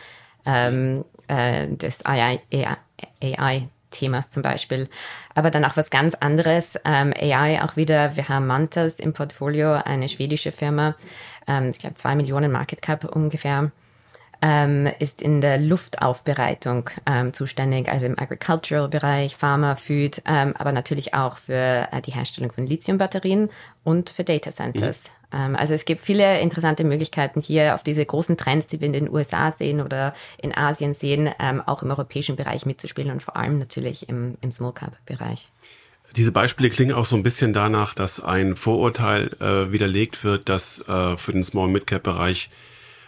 [0.46, 2.76] ähm, äh, des AI, AI,
[3.20, 4.88] AI Themas zum Beispiel.
[5.34, 6.78] Aber dann auch was ganz anderes.
[6.84, 10.94] Ähm, AI auch wieder, wir haben Mantas im Portfolio, eine schwedische Firma,
[11.48, 13.72] ähm, ich glaube zwei Millionen Market Cap ungefähr
[14.44, 21.14] ähm, ist in der Luftaufbereitung ähm, zuständig, also im Agricultural-Bereich, Pharma, Food, ähm, aber natürlich
[21.14, 23.48] auch für äh, die Herstellung von Lithiumbatterien
[23.84, 24.98] und für Data Centers.
[25.32, 25.38] Mhm.
[25.38, 28.92] Ähm, also es gibt viele interessante Möglichkeiten hier auf diese großen Trends, die wir in
[28.92, 33.36] den USA sehen oder in Asien sehen, ähm, auch im europäischen Bereich mitzuspielen und vor
[33.36, 35.48] allem natürlich im, im Small Cap-Bereich.
[36.16, 40.86] Diese Beispiele klingen auch so ein bisschen danach, dass ein Vorurteil äh, widerlegt wird, dass
[40.86, 42.50] äh, für den Small Mid Cap Bereich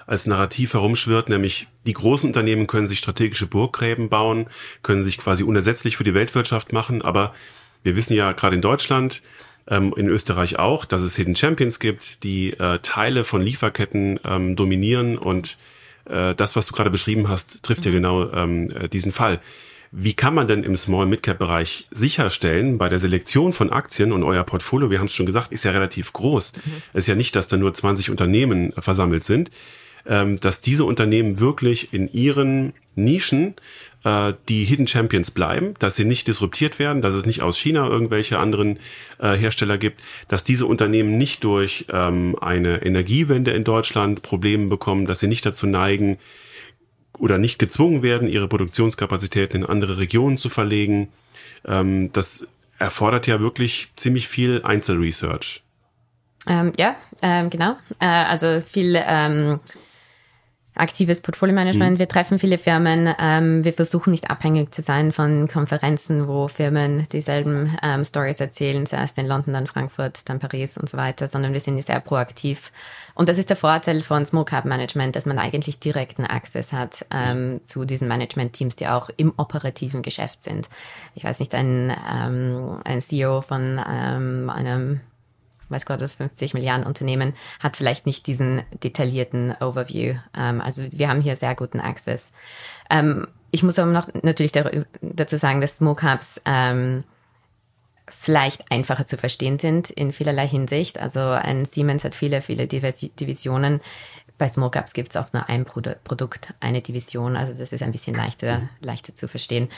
[0.06, 4.46] als Narrativ herumschwirrt, nämlich die großen Unternehmen können sich strategische Burggräben bauen,
[4.82, 7.34] können sich quasi unersetzlich für die Weltwirtschaft machen, aber
[7.82, 9.22] wir wissen ja gerade in Deutschland,
[9.68, 14.56] ähm, in Österreich auch, dass es Hidden Champions gibt, die äh, Teile von Lieferketten ähm,
[14.56, 15.58] dominieren und
[16.04, 17.92] äh, das, was du gerade beschrieben hast, trifft mhm.
[17.92, 19.40] ja genau ähm, äh, diesen Fall.
[19.92, 24.90] Wie kann man denn im Small-Mid-Cap-Bereich sicherstellen, bei der Selektion von Aktien und euer Portfolio,
[24.90, 26.54] wir haben es schon gesagt, ist ja relativ groß.
[26.54, 26.60] Mhm.
[26.92, 29.50] Es ist ja nicht, dass da nur 20 Unternehmen versammelt sind,
[30.06, 33.54] dass diese Unternehmen wirklich in ihren Nischen
[34.06, 37.88] äh, die Hidden Champions bleiben, dass sie nicht disruptiert werden, dass es nicht aus China
[37.88, 38.78] irgendwelche anderen
[39.18, 45.06] äh, Hersteller gibt, dass diese Unternehmen nicht durch ähm, eine Energiewende in Deutschland Probleme bekommen,
[45.06, 46.18] dass sie nicht dazu neigen
[47.18, 51.08] oder nicht gezwungen werden, ihre Produktionskapazitäten in andere Regionen zu verlegen.
[51.66, 55.62] Ähm, das erfordert ja wirklich ziemlich viel Einzelresearch.
[56.46, 57.72] Ähm, ja, ähm, genau.
[57.98, 59.58] Äh, also viel ähm,
[60.76, 61.94] aktives Portfolio-Management.
[61.94, 61.98] Mhm.
[61.98, 63.14] Wir treffen viele Firmen.
[63.18, 68.86] Ähm, wir versuchen nicht abhängig zu sein von Konferenzen, wo Firmen dieselben ähm, Stories erzählen,
[68.86, 72.72] zuerst in London, dann Frankfurt, dann Paris und so weiter, sondern wir sind sehr proaktiv.
[73.14, 77.06] Und das ist der Vorteil von Smoke Hub Management, dass man eigentlich direkten Access hat
[77.10, 80.68] ähm, zu diesen Management-Teams, die auch im operativen Geschäft sind.
[81.14, 85.00] Ich weiß nicht, ein, ähm, ein CEO von ähm, einem
[85.68, 90.14] weiß Gott, das 50 Milliarden Unternehmen hat vielleicht nicht diesen detaillierten Overview.
[90.36, 92.32] Ähm, also wir haben hier sehr guten Access.
[92.90, 97.04] Ähm, ich muss aber noch natürlich dazu sagen, dass Smoke Hubs ähm,
[98.08, 100.98] vielleicht einfacher zu verstehen sind in vielerlei Hinsicht.
[101.00, 103.80] Also ein Siemens hat viele, viele Divisionen.
[104.38, 107.36] Bei Smoke Hubs gibt es auch nur ein Produkt, eine Division.
[107.36, 109.68] Also das ist ein bisschen leichter, leichter zu verstehen.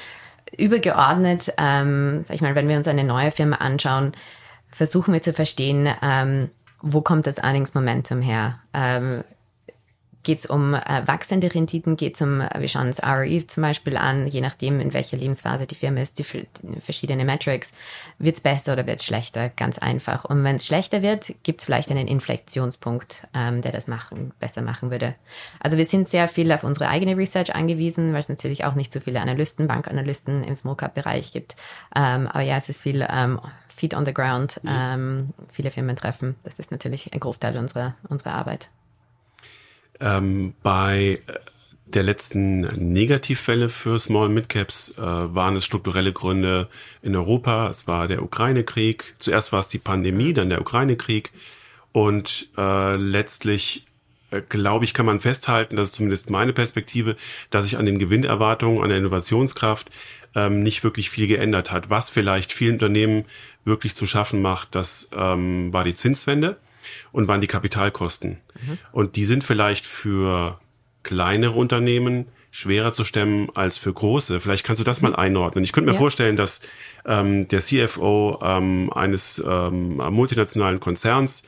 [0.56, 4.12] Übergeordnet, ähm, sag ich mal, wenn wir uns eine neue Firma anschauen,
[4.78, 8.60] versuchen wir zu verstehen, ähm, wo kommt das Earnings Momentum her?
[8.72, 9.24] Ähm,
[10.24, 11.96] Geht es um äh, wachsende Renditen?
[11.96, 15.16] Geht es um, äh, wir schauen uns ROE zum Beispiel an, je nachdem, in welcher
[15.16, 17.70] Lebensphase die Firma ist, die, die verschiedene Metrics.
[18.18, 19.48] Wird es besser oder wird es schlechter?
[19.48, 20.24] Ganz einfach.
[20.26, 24.60] Und wenn es schlechter wird, gibt es vielleicht einen Inflektionspunkt, ähm, der das machen, besser
[24.60, 25.14] machen würde.
[25.60, 28.92] Also wir sind sehr viel auf unsere eigene Research angewiesen, weil es natürlich auch nicht
[28.92, 31.56] so viele Analysten, Bankanalysten im Small-Cap-Bereich gibt.
[31.96, 33.40] Ähm, aber ja, es ist viel ähm,
[33.78, 34.70] Feet on the Ground, mhm.
[34.70, 36.34] ähm, viele Firmen treffen.
[36.44, 38.70] Das ist natürlich ein Großteil unserer, unserer Arbeit.
[40.00, 41.20] Ähm, bei
[41.86, 42.60] der letzten
[42.92, 46.68] Negativfälle für Small Midcaps äh, waren es strukturelle Gründe
[47.02, 47.68] in Europa.
[47.68, 49.14] Es war der Ukraine-Krieg.
[49.18, 51.32] Zuerst war es die Pandemie, dann der Ukraine-Krieg.
[51.92, 53.86] Und äh, letztlich,
[54.30, 57.16] äh, glaube ich, kann man festhalten, das ist zumindest meine Perspektive,
[57.50, 59.90] dass sich an den Gewinnerwartungen, an der Innovationskraft
[60.34, 61.88] ähm, nicht wirklich viel geändert hat.
[61.88, 63.24] Was vielleicht vielen Unternehmen
[63.68, 66.56] wirklich zu schaffen macht, das ähm, war die Zinswende
[67.12, 68.38] und waren die Kapitalkosten.
[68.60, 68.78] Mhm.
[68.92, 70.58] Und die sind vielleicht für
[71.02, 74.40] kleinere Unternehmen schwerer zu stemmen als für große.
[74.40, 75.64] Vielleicht kannst du das mal einordnen.
[75.64, 75.98] Ich könnte mir ja.
[75.98, 76.62] vorstellen, dass
[77.04, 81.44] ähm, der CFO ähm, eines ähm, multinationalen Konzerns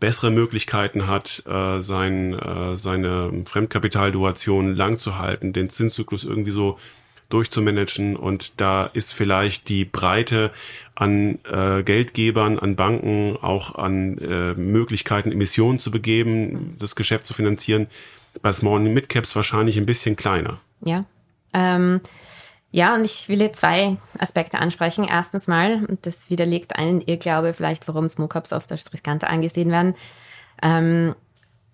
[0.00, 6.78] bessere Möglichkeiten hat, äh, sein, äh, seine Fremdkapitalduration lang zu halten, den Zinszyklus irgendwie so
[7.28, 8.16] durchzumanagen.
[8.16, 10.50] Und da ist vielleicht die Breite
[10.94, 17.34] an äh, Geldgebern, an Banken, auch an äh, Möglichkeiten, Emissionen zu begeben, das Geschäft zu
[17.34, 17.86] finanzieren,
[18.42, 20.60] bei Small und Midcaps wahrscheinlich ein bisschen kleiner.
[20.80, 21.04] Ja.
[21.52, 22.00] Ähm,
[22.70, 25.06] ja, und ich will hier zwei Aspekte ansprechen.
[25.08, 29.94] Erstens mal, und das widerlegt einen Irrglaube vielleicht, warum Smoke-Ups oft als riskanter angesehen werden.
[30.62, 31.14] Ähm,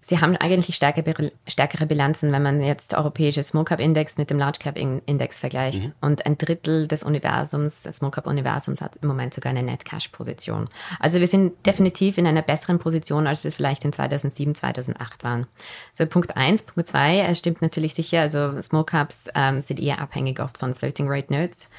[0.06, 4.38] Sie haben eigentlich stärkere, stärkere Bilanzen, wenn man jetzt europäische Small Cap Index mit dem
[4.38, 5.82] Large Cap Index vergleicht.
[5.82, 5.92] Mhm.
[6.02, 9.86] Und ein Drittel des Universums, des Small Cap Universums hat im Moment sogar eine Net
[9.86, 10.68] Cash Position.
[11.00, 15.24] Also wir sind definitiv in einer besseren Position, als wir es vielleicht in 2007, 2008
[15.24, 15.46] waren.
[15.94, 18.20] So Punkt eins, Punkt zwei, es stimmt natürlich sicher.
[18.20, 21.70] Also Small Caps ähm, sind eher abhängig oft von Floating Rate Notes.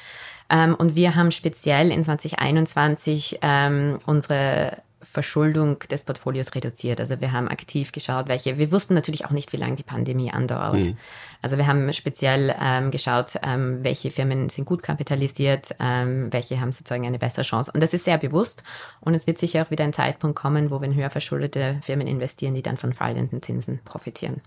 [0.50, 4.78] Ähm, und wir haben speziell in 2021 ähm, unsere
[5.10, 7.00] Verschuldung des Portfolios reduziert.
[7.00, 10.30] Also wir haben aktiv geschaut, welche, wir wussten natürlich auch nicht, wie lange die Pandemie
[10.30, 10.74] andauert.
[10.74, 10.96] Mhm.
[11.42, 16.72] Also wir haben speziell ähm, geschaut, ähm, welche Firmen sind gut kapitalisiert, ähm, welche haben
[16.72, 17.70] sozusagen eine bessere Chance.
[17.72, 18.62] Und das ist sehr bewusst.
[19.00, 22.06] Und es wird sicher auch wieder ein Zeitpunkt kommen, wo wir in höher verschuldete Firmen
[22.06, 24.40] investieren, die dann von fallenden Zinsen profitieren.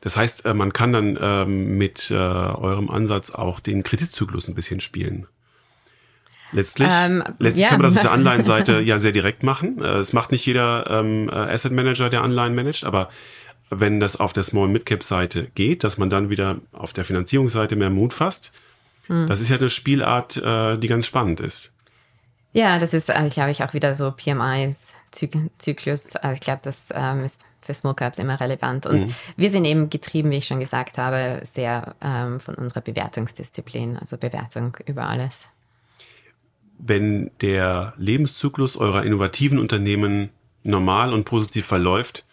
[0.00, 4.54] Das heißt, äh, man kann dann ähm, mit äh, eurem Ansatz auch den Kreditzyklus ein
[4.54, 5.26] bisschen spielen.
[6.52, 7.70] Letztlich, ähm, letztlich ja.
[7.70, 9.82] kann man das auf der Anleihenseite ja sehr direkt machen.
[9.82, 13.08] Äh, es macht nicht jeder ähm, äh, Asset Manager, der Anleihen managt, aber
[13.70, 17.76] wenn das auf der Small Midcap Seite geht, dass man dann wieder auf der Finanzierungsseite
[17.76, 18.52] mehr Mut fasst,
[19.08, 19.26] hm.
[19.26, 21.72] das ist ja eine Spielart, äh, die ganz spannend ist.
[22.52, 26.16] Ja, das ist, äh, glaube ich, auch wieder so PMIs, Zyklus.
[26.16, 28.86] Also ich glaube, das ähm, ist für Small Caps immer relevant.
[28.86, 29.14] Und mhm.
[29.36, 34.16] wir sind eben getrieben, wie ich schon gesagt habe, sehr ähm, von unserer Bewertungsdisziplin, also
[34.16, 35.48] Bewertung über alles.
[36.78, 40.30] Wenn der Lebenszyklus eurer innovativen Unternehmen
[40.62, 42.24] normal und positiv verläuft,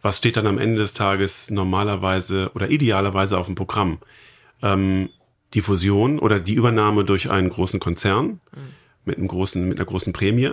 [0.00, 3.98] was steht dann am Ende des Tages normalerweise oder idealerweise auf dem Programm?
[4.60, 5.10] Ähm,
[5.54, 8.60] die Fusion oder die Übernahme durch einen großen Konzern mhm.
[9.04, 10.50] mit einem großen, mit einer großen Prämie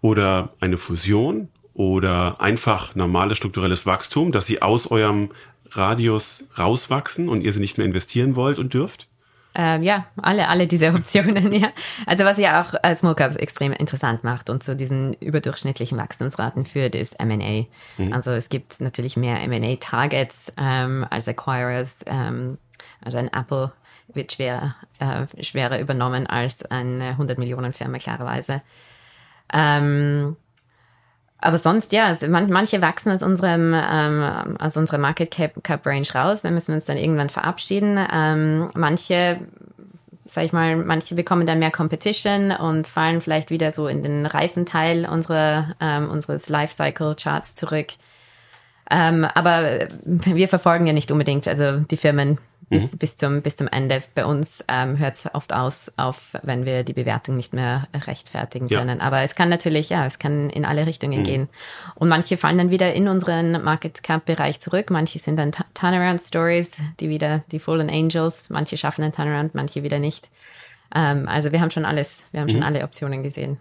[0.00, 5.30] oder eine Fusion oder einfach normales strukturelles Wachstum, dass sie aus eurem
[5.70, 9.09] Radius rauswachsen und ihr sie nicht mehr investieren wollt und dürft?
[9.54, 11.70] Ähm, ja, alle, alle diese Optionen, ja.
[12.06, 16.66] Also was ja auch als Small Caps extrem interessant macht und zu diesen überdurchschnittlichen Wachstumsraten
[16.66, 17.66] führt, ist M&A.
[18.00, 18.12] Mhm.
[18.12, 21.96] Also es gibt natürlich mehr M&A-Targets ähm, als Acquirers.
[22.06, 22.58] Ähm,
[23.04, 23.72] also ein Apple
[24.14, 28.62] wird schwer, äh, schwerer übernommen als eine 100 Millionen Firma, klarerweise.
[29.52, 30.36] Ähm,
[31.40, 36.06] aber sonst, ja, man, manche wachsen aus unserem, ähm, aus unserer Market Cap, Cap Range
[36.14, 37.98] raus, da müssen wir uns dann irgendwann verabschieden.
[38.12, 39.40] Ähm, manche,
[40.26, 44.26] sag ich mal, manche bekommen dann mehr Competition und fallen vielleicht wieder so in den
[44.26, 47.88] reifen Teil unserer, ähm, unseres Lifecycle Charts zurück.
[48.90, 52.38] Ähm, aber wir verfolgen ja nicht unbedingt, also die Firmen
[52.70, 52.98] bis, mhm.
[52.98, 54.02] bis, zum, bis zum Ende.
[54.14, 58.68] Bei uns ähm, hört es oft aus, auf, wenn wir die Bewertung nicht mehr rechtfertigen
[58.68, 59.00] können.
[59.00, 59.04] Ja.
[59.04, 61.24] Aber es kann natürlich, ja, es kann in alle Richtungen mhm.
[61.24, 61.48] gehen.
[61.96, 64.90] Und manche fallen dann wieder in unseren Market Cap Bereich zurück.
[64.90, 68.50] Manche sind dann Turnaround Stories, die wieder die Fallen Angels.
[68.50, 70.30] Manche schaffen einen Turnaround, manche wieder nicht.
[70.94, 72.52] Ähm, also wir haben schon alles, wir haben mhm.
[72.52, 73.58] schon alle Optionen gesehen.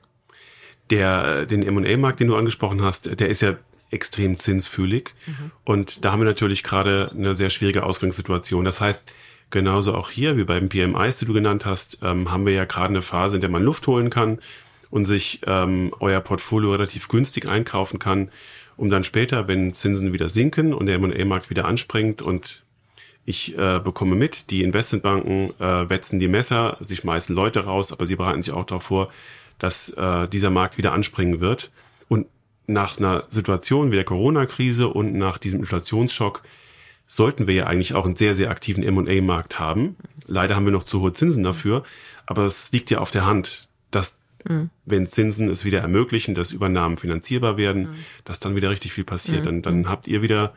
[0.91, 3.55] Der, den M&A-Markt, den du angesprochen hast, der ist ja
[3.91, 5.13] extrem zinsfühlig.
[5.25, 5.51] Mhm.
[5.63, 8.65] Und da haben wir natürlich gerade eine sehr schwierige Ausgangssituation.
[8.65, 9.13] Das heißt,
[9.49, 12.89] genauso auch hier, wie beim PMIs, die du genannt hast, ähm, haben wir ja gerade
[12.89, 14.39] eine Phase, in der man Luft holen kann
[14.89, 18.29] und sich ähm, euer Portfolio relativ günstig einkaufen kann,
[18.77, 22.63] um dann später, wenn Zinsen wieder sinken und der M&A-Markt wieder anspringt und
[23.25, 28.07] ich äh, bekomme mit, die Investmentbanken äh, wetzen die Messer, sie schmeißen Leute raus, aber
[28.07, 29.11] sie bereiten sich auch darauf vor,
[29.59, 31.69] dass äh, dieser Markt wieder anspringen wird.
[32.69, 36.43] Nach einer Situation wie der Corona-Krise und nach diesem Inflationsschock
[37.07, 39.95] sollten wir ja eigentlich auch einen sehr, sehr aktiven M&A-Markt haben.
[40.27, 41.83] Leider haben wir noch zu hohe Zinsen dafür,
[42.27, 44.69] aber es liegt ja auf der Hand, dass mhm.
[44.85, 47.95] wenn Zinsen es wieder ermöglichen, dass Übernahmen finanzierbar werden, mhm.
[48.23, 49.41] dass dann wieder richtig viel passiert.
[49.41, 49.45] Mhm.
[49.45, 50.53] Dann, dann habt ihr wieder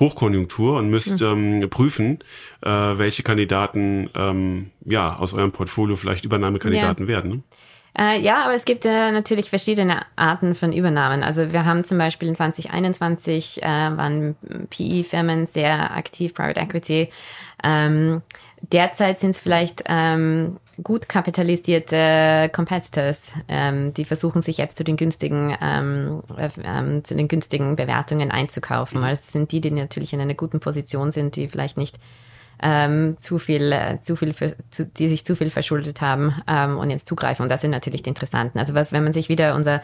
[0.00, 1.62] Hochkonjunktur und müsst mhm.
[1.62, 2.20] ähm, prüfen,
[2.62, 7.08] äh, welche Kandidaten ähm, ja aus eurem Portfolio vielleicht Übernahmekandidaten ja.
[7.08, 7.30] werden.
[7.30, 7.42] Ne?
[7.96, 11.22] Äh, ja, aber es gibt äh, natürlich verschiedene Arten von Übernahmen.
[11.22, 14.36] Also wir haben zum Beispiel in 2021 äh, waren
[14.70, 17.08] PE-Firmen sehr aktiv, Private Equity.
[17.62, 18.22] Ähm,
[18.60, 24.96] derzeit sind es vielleicht ähm, gut kapitalisierte Competitors, ähm, die versuchen sich jetzt zu den
[24.96, 29.00] günstigen, ähm, äh, ähm, zu den günstigen Bewertungen einzukaufen.
[29.00, 29.06] Mhm.
[29.06, 31.96] Also es sind die, die natürlich in einer guten Position sind, die vielleicht nicht
[32.64, 36.78] ähm, zu viel, äh, zu viel, für, zu, die sich zu viel verschuldet haben ähm,
[36.78, 37.42] und jetzt zugreifen.
[37.42, 38.58] Und das sind natürlich die interessanten.
[38.58, 39.82] Also was, wenn man sich wieder unser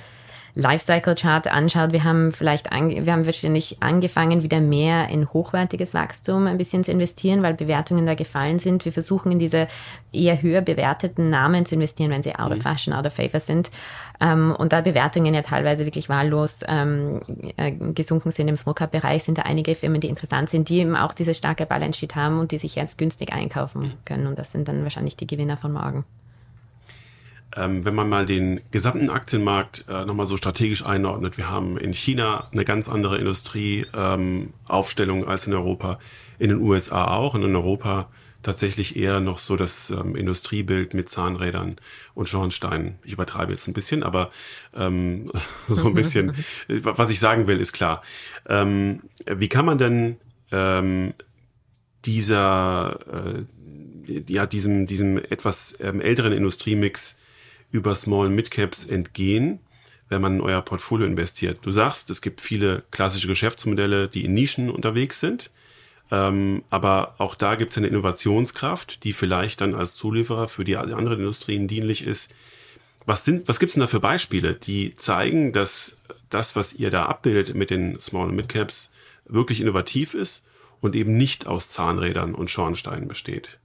[0.54, 5.94] Lifecycle Chart anschaut, wir haben vielleicht, an, wir haben wahrscheinlich angefangen, wieder mehr in hochwertiges
[5.94, 8.84] Wachstum ein bisschen zu investieren, weil Bewertungen da gefallen sind.
[8.84, 9.68] Wir versuchen in diese
[10.12, 12.62] eher höher bewerteten Namen zu investieren, wenn sie out of mhm.
[12.62, 13.70] fashion, out of favor sind.
[14.20, 17.20] Ähm, und da Bewertungen ja teilweise wirklich wahllos ähm,
[17.56, 21.12] äh, gesunken sind im Smoker-Bereich, sind da einige Firmen, die interessant sind, die eben auch
[21.12, 23.92] diese starke Balance Sheet haben und die sich jetzt günstig einkaufen mhm.
[24.04, 24.26] können.
[24.26, 26.04] Und das sind dann wahrscheinlich die Gewinner von morgen.
[27.56, 31.92] Ähm, wenn man mal den gesamten Aktienmarkt äh, nochmal so strategisch einordnet, wir haben in
[31.92, 35.98] China eine ganz andere Industrieaufstellung ähm, als in Europa,
[36.38, 38.08] in den USA auch, und in Europa
[38.42, 41.76] tatsächlich eher noch so das ähm, Industriebild mit Zahnrädern
[42.14, 42.98] und Schornsteinen.
[43.04, 44.30] Ich übertreibe jetzt ein bisschen, aber
[44.74, 45.30] ähm,
[45.68, 46.32] so ein bisschen,
[46.68, 48.02] was ich sagen will, ist klar.
[48.48, 50.16] Ähm, wie kann man denn
[50.52, 51.14] ähm,
[52.04, 53.00] dieser,
[54.08, 57.19] äh, ja, diesem, diesem etwas ähm, älteren Industriemix
[57.70, 59.60] über Small Mid Caps entgehen,
[60.08, 61.58] wenn man in euer Portfolio investiert.
[61.62, 65.50] Du sagst, es gibt viele klassische Geschäftsmodelle, die in Nischen unterwegs sind.
[66.10, 70.76] Ähm, aber auch da gibt es eine Innovationskraft, die vielleicht dann als Zulieferer für die
[70.76, 72.34] anderen Industrien dienlich ist.
[73.06, 77.06] Was sind, was gibt's denn da für Beispiele, die zeigen, dass das, was ihr da
[77.06, 78.92] abbildet mit den Small und Mid Caps,
[79.26, 80.46] wirklich innovativ ist
[80.80, 83.59] und eben nicht aus Zahnrädern und Schornsteinen besteht?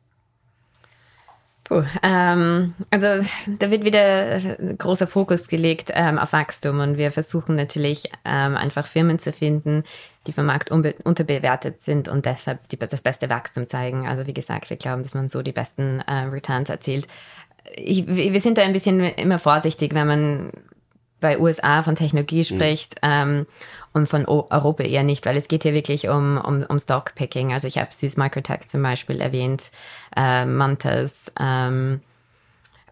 [1.66, 3.08] Puh, ähm, also
[3.48, 4.40] da wird wieder
[4.78, 9.84] großer Fokus gelegt ähm, auf Wachstum und wir versuchen natürlich ähm, einfach Firmen zu finden,
[10.28, 14.08] die vom Markt unterbewertet sind und deshalb die, das beste Wachstum zeigen.
[14.08, 17.08] Also wie gesagt, wir glauben, dass man so die besten äh, Returns erzielt.
[17.74, 20.52] Ich, wir sind da ein bisschen immer vorsichtig, wenn man
[21.20, 22.44] bei USA von Technologie mhm.
[22.44, 23.10] spricht mhm.
[23.10, 23.46] ähm,
[23.96, 27.54] und von Europa eher nicht, weil es geht hier wirklich um, um, um Stockpicking.
[27.54, 29.72] Also ich habe Süß Microtech zum Beispiel erwähnt,
[30.16, 32.02] äh, Mantas, ähm,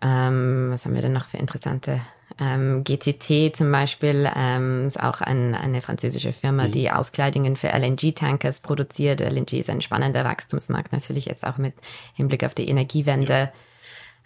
[0.03, 2.01] Ähm, was haben wir denn noch für interessante?
[2.37, 6.71] Ähm, GCT zum Beispiel ähm, ist auch ein, eine französische Firma, mhm.
[6.71, 9.21] die Auskleidungen für LNG-Tankers produziert.
[9.21, 11.73] LNG ist ein spannender Wachstumsmarkt, natürlich jetzt auch mit
[12.15, 13.51] Hinblick auf die Energiewende.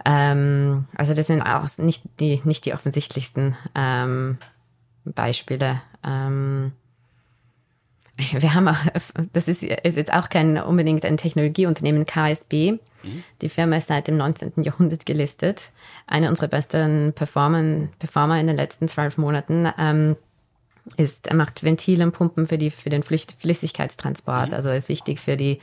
[0.03, 0.31] Ja.
[0.31, 4.39] Ähm, also das sind auch nicht die, nicht die offensichtlichsten ähm,
[5.05, 5.81] Beispiele.
[6.07, 6.71] Ähm,
[8.17, 8.79] wir haben auch,
[9.33, 12.71] das ist, ist jetzt auch kein unbedingt ein Technologieunternehmen, KSB.
[12.71, 13.23] Mhm.
[13.41, 14.63] Die Firma ist seit dem 19.
[14.63, 15.69] Jahrhundert gelistet.
[16.07, 19.71] Eine unserer besten Performer, Performer in den letzten zwölf Monaten.
[19.77, 20.15] Ähm,
[20.95, 24.49] ist, er macht Ventile und Pumpen für, die, für den Flüssigkeitstransport.
[24.49, 24.53] Mhm.
[24.53, 25.59] Also ist wichtig für die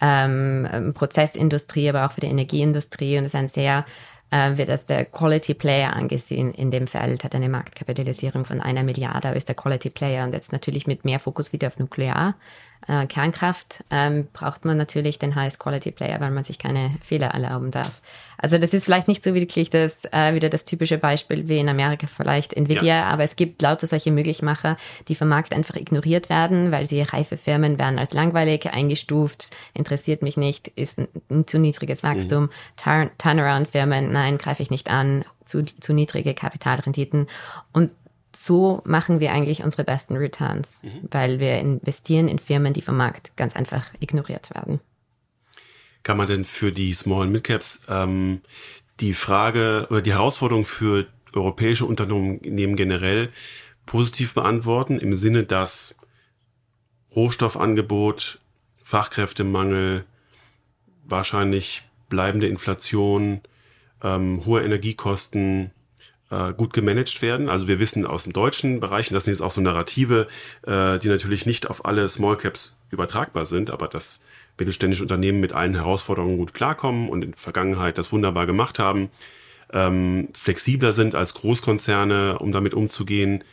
[0.00, 3.84] ähm, Prozessindustrie, aber auch für die Energieindustrie und ist ein sehr
[4.32, 8.82] äh, wird als der Quality Player angesehen in dem Feld, hat eine Marktkapitalisierung von einer
[8.82, 12.34] Milliarde, aber ist der Quality Player und jetzt natürlich mit mehr Fokus wieder auf Nuklear,
[12.88, 17.28] äh, Kernkraft ähm, braucht man natürlich den Highest Quality Player, weil man sich keine Fehler
[17.28, 18.00] erlauben darf.
[18.38, 21.68] Also das ist vielleicht nicht so wirklich das äh, wieder das typische Beispiel wie in
[21.68, 23.04] Amerika vielleicht Nvidia, ja.
[23.04, 24.76] aber es gibt lauter solche Möglichmacher,
[25.08, 30.22] die vom Markt einfach ignoriert werden, weil sie reife Firmen werden als langweilig eingestuft, interessiert
[30.22, 32.44] mich nicht, ist ein, ein zu niedriges Wachstum.
[32.44, 32.50] Mhm.
[32.76, 37.28] Turn Turnaround-Firmen, nein, greife ich nicht an, zu, zu niedrige Kapitalrenditen
[37.72, 37.90] und
[38.34, 41.08] so machen wir eigentlich unsere besten Returns, mhm.
[41.10, 44.80] weil wir investieren in Firmen, die vom Markt ganz einfach ignoriert werden.
[46.02, 48.40] Kann man denn für die Small Mid Caps ähm,
[49.00, 53.30] die Frage oder die Herausforderung für europäische Unternehmen generell
[53.86, 55.96] positiv beantworten, im Sinne, dass
[57.14, 58.40] Rohstoffangebot,
[58.82, 60.04] Fachkräftemangel,
[61.04, 63.40] wahrscheinlich bleibende Inflation,
[64.02, 65.70] ähm, hohe Energiekosten,
[66.32, 67.48] äh, gut gemanagt werden.
[67.48, 70.26] Also wir wissen aus dem deutschen Bereich, und das sind jetzt auch so Narrative,
[70.66, 74.22] äh, die natürlich nicht auf alle Small Caps übertragbar sind, aber dass
[74.58, 79.10] mittelständische Unternehmen mit allen Herausforderungen gut klarkommen und in der Vergangenheit das wunderbar gemacht haben,
[79.72, 83.44] ähm, flexibler sind als Großkonzerne, um damit umzugehen,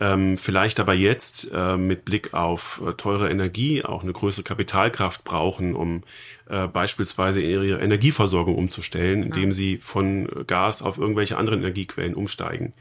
[0.00, 5.24] ähm, vielleicht aber jetzt äh, mit Blick auf äh, teure Energie auch eine größere Kapitalkraft
[5.24, 6.04] brauchen, um
[6.48, 12.74] äh, beispielsweise ihre Energieversorgung umzustellen, indem sie von Gas auf irgendwelche anderen Energiequellen umsteigen.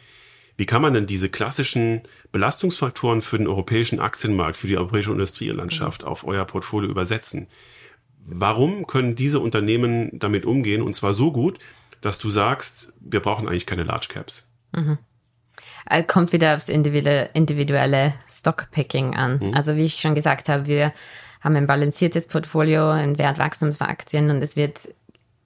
[0.57, 2.01] Wie kann man denn diese klassischen
[2.31, 6.07] Belastungsfaktoren für den europäischen Aktienmarkt, für die europäische Industrielandschaft mhm.
[6.07, 7.47] auf euer Portfolio übersetzen?
[8.25, 11.57] Warum können diese Unternehmen damit umgehen und zwar so gut,
[12.01, 14.51] dass du sagst, wir brauchen eigentlich keine Large Caps?
[14.75, 14.97] Mhm.
[15.89, 19.39] Äh, kommt wieder aufs individuelle, individuelle Stockpicking an.
[19.41, 19.53] Mhm.
[19.53, 20.93] Also wie ich schon gesagt habe, wir
[21.41, 24.89] haben ein balanciertes Portfolio, ein Wertwachstum für Aktien und es wird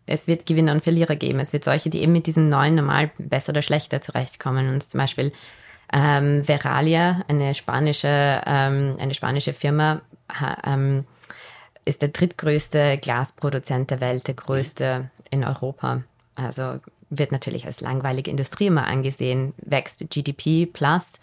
[0.07, 1.39] es wird Gewinner und Verlierer geben.
[1.39, 4.67] Es wird solche, die eben mit diesem neuen Normal besser oder schlechter zurechtkommen.
[4.69, 5.31] Und zum Beispiel
[5.93, 11.05] ähm, Veralia, eine spanische, ähm, eine spanische Firma, ha, ähm,
[11.85, 16.03] ist der drittgrößte Glasproduzent der Welt, der größte in Europa.
[16.35, 16.79] Also
[17.11, 21.19] wird natürlich als langweilige Industrie immer angesehen, wächst GDP plus,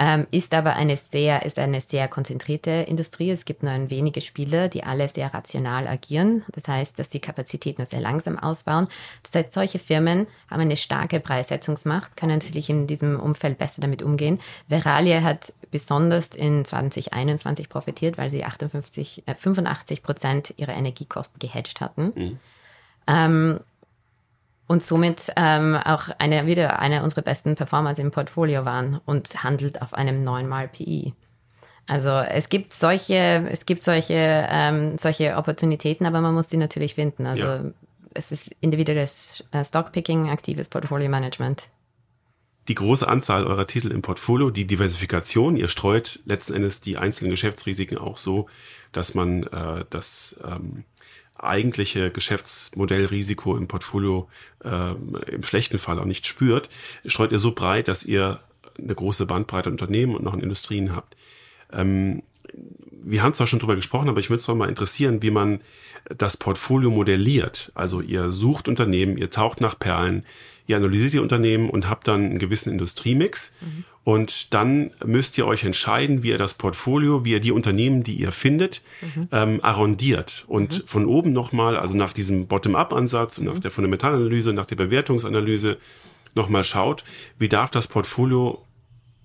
[0.00, 3.30] ähm, ist aber eine sehr, ist eine sehr konzentrierte Industrie.
[3.30, 6.44] Es gibt nur ein wenige Spieler, die alle sehr rational agieren.
[6.52, 8.86] Das heißt, dass die Kapazitäten sehr langsam ausbauen.
[9.24, 14.02] Das heißt, solche Firmen haben eine starke Preissetzungsmacht, können natürlich in diesem Umfeld besser damit
[14.02, 14.38] umgehen.
[14.68, 21.80] Veralia hat besonders in 2021 profitiert, weil sie 58, äh, 85 Prozent ihrer Energiekosten gehatcht
[21.80, 22.12] hatten.
[22.14, 22.38] Mhm.
[23.08, 23.60] Ähm,
[24.68, 29.82] und somit ähm, auch eine, wieder eine unserer besten Performers im Portfolio waren und handelt
[29.82, 31.14] auf einem neunmal PI.
[31.86, 36.94] Also es gibt solche, es gibt solche, ähm, solche Opportunitäten, aber man muss die natürlich
[36.94, 37.24] finden.
[37.24, 37.64] Also ja.
[38.12, 41.70] es ist individuelles äh, Stockpicking, aktives Portfolio Management.
[42.68, 47.30] Die große Anzahl eurer Titel im Portfolio, die Diversifikation, ihr streut letzten Endes die einzelnen
[47.30, 48.50] Geschäftsrisiken auch so,
[48.92, 50.84] dass man äh, das ähm,
[51.38, 54.28] eigentliche Geschäftsmodellrisiko im Portfolio
[54.64, 54.92] äh,
[55.32, 56.68] im schlechten Fall auch nicht spürt,
[57.06, 58.40] streut ihr so breit, dass ihr
[58.78, 61.16] eine große Bandbreite an Unternehmen und noch an Industrien habt.
[61.72, 62.22] Ähm,
[62.90, 65.60] wir haben zwar schon drüber gesprochen, aber ich würde es doch mal interessieren, wie man
[66.16, 67.72] das Portfolio modelliert.
[67.74, 70.24] Also ihr sucht Unternehmen, ihr taucht nach Perlen,
[70.66, 73.54] ihr analysiert die Unternehmen und habt dann einen gewissen Industriemix.
[73.60, 73.84] Mhm.
[74.08, 78.14] Und dann müsst ihr euch entscheiden, wie ihr das Portfolio, wie ihr die Unternehmen, die
[78.14, 79.28] ihr findet, mhm.
[79.32, 80.46] ähm, arrondiert.
[80.48, 80.86] Und mhm.
[80.86, 83.60] von oben nochmal, also nach diesem Bottom-up-Ansatz und nach mhm.
[83.60, 85.76] der Fundamentalanalyse, nach der Bewertungsanalyse
[86.34, 87.04] nochmal schaut,
[87.38, 88.64] wie darf das Portfolio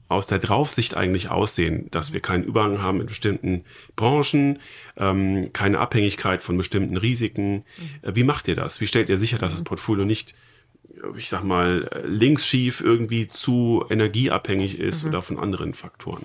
[0.09, 3.63] aus der Draufsicht eigentlich aussehen, dass wir keinen Überhang haben in bestimmten
[3.95, 4.59] Branchen,
[4.97, 7.53] ähm, keine Abhängigkeit von bestimmten Risiken.
[7.53, 7.63] Mhm.
[8.01, 8.81] Äh, wie macht ihr das?
[8.81, 9.65] Wie stellt ihr sicher, dass das mhm.
[9.65, 10.35] Portfolio nicht
[11.17, 15.09] ich sag mal, links schief irgendwie zu energieabhängig ist mhm.
[15.09, 16.23] oder von anderen Faktoren?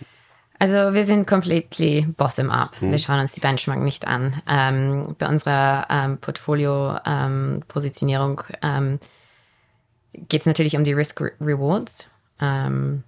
[0.58, 2.80] Also wir sind completely bottom-up.
[2.82, 2.90] Mhm.
[2.90, 4.42] Wir schauen uns die Benchmark nicht an.
[4.48, 8.98] Ähm, bei unserer ähm, Portfolio-Positionierung ähm,
[10.12, 12.10] geht es natürlich um die Risk Rewards
[12.40, 13.04] ähm,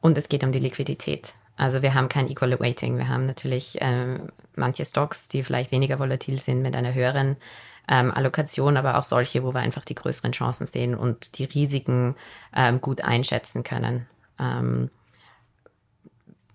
[0.00, 1.32] und es geht um die Liquidität.
[1.60, 2.96] Also wir haben kein Equal Weighting.
[2.96, 7.36] Wir haben natürlich ähm, manche Stocks, die vielleicht weniger volatil sind mit einer höheren
[7.86, 12.16] ähm, Allokation, aber auch solche, wo wir einfach die größeren Chancen sehen und die Risiken
[12.56, 14.06] ähm, gut einschätzen können.
[14.38, 14.88] Ähm,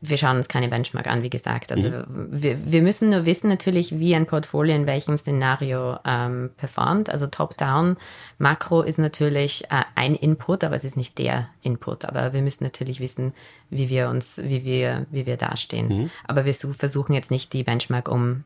[0.10, 1.72] wir schauen uns keine Benchmark an, wie gesagt.
[1.72, 2.28] Also mhm.
[2.30, 7.10] wir, wir müssen nur wissen natürlich, wie ein Portfolio in welchem Szenario ähm, performt.
[7.10, 7.98] Also Top-Down,
[8.38, 12.06] Makro ist natürlich äh, ein Input, aber es ist nicht der Input.
[12.06, 13.34] Aber wir müssen natürlich wissen,
[13.70, 15.88] wie wir uns, wie wir, wie wir dastehen.
[15.88, 16.10] Mhm.
[16.28, 18.44] Aber wir versuchen jetzt nicht die Benchmark um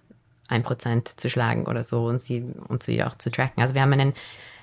[0.47, 3.61] ein Prozent zu schlagen oder so und sie und sie auch zu tracken.
[3.61, 4.13] Also wir haben einen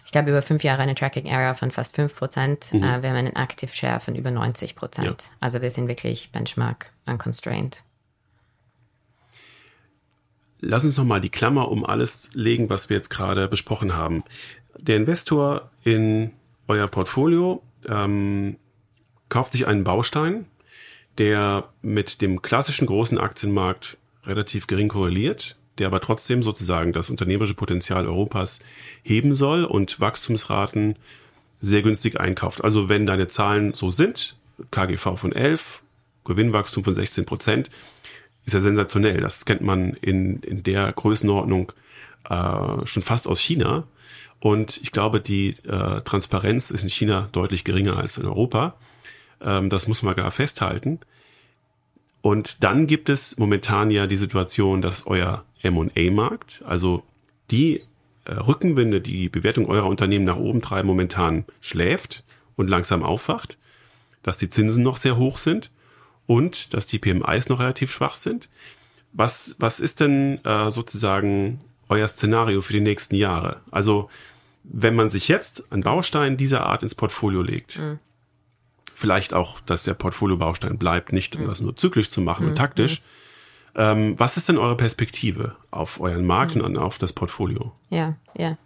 [0.06, 2.72] ich glaube, über fünf Jahre eine Tracking Area von fast fünf Prozent.
[2.72, 2.82] Mhm.
[2.82, 5.22] Äh, wir haben einen Active Share von über 90 Prozent.
[5.22, 5.30] Ja.
[5.40, 7.82] Also wir sind wirklich Benchmark unconstrained.
[10.60, 14.22] Lass uns noch mal die Klammer um alles legen, was wir jetzt gerade besprochen haben.
[14.78, 16.32] Der Investor in
[16.68, 18.58] euer Portfolio ähm,
[19.28, 20.46] kauft sich einen Baustein,
[21.18, 27.54] der mit dem klassischen großen Aktienmarkt relativ gering korreliert der aber trotzdem sozusagen das unternehmerische
[27.54, 28.60] Potenzial Europas
[29.02, 30.96] heben soll und Wachstumsraten
[31.60, 32.64] sehr günstig einkauft.
[32.64, 34.36] Also wenn deine Zahlen so sind,
[34.70, 35.82] KGV von 11,
[36.24, 37.70] Gewinnwachstum von 16 Prozent,
[38.44, 39.20] ist ja sensationell.
[39.20, 41.72] Das kennt man in, in der Größenordnung
[42.28, 43.84] äh, schon fast aus China.
[44.40, 48.74] Und ich glaube, die äh, Transparenz ist in China deutlich geringer als in Europa.
[49.40, 51.00] Ähm, das muss man gar festhalten.
[52.22, 57.02] Und dann gibt es momentan ja die Situation, dass euer M&A-Markt, also
[57.50, 57.82] die
[58.24, 62.24] äh, Rückenwinde, die die Bewertung eurer Unternehmen nach oben treiben, momentan schläft
[62.56, 63.56] und langsam aufwacht,
[64.22, 65.70] dass die Zinsen noch sehr hoch sind
[66.26, 68.48] und dass die PMIs noch relativ schwach sind.
[69.12, 73.60] Was, was ist denn äh, sozusagen euer Szenario für die nächsten Jahre?
[73.70, 74.10] Also
[74.64, 77.98] wenn man sich jetzt einen Baustein dieser Art ins Portfolio legt, mhm.
[78.94, 81.46] vielleicht auch, dass der Portfolio-Baustein bleibt, nicht um mhm.
[81.46, 82.48] das nur zyklisch zu machen mhm.
[82.50, 83.04] und taktisch, mhm.
[83.76, 86.62] Ähm, was ist denn eure Perspektive auf euren Markt mhm.
[86.62, 87.72] und auf das Portfolio?
[87.90, 88.56] Ja, ja.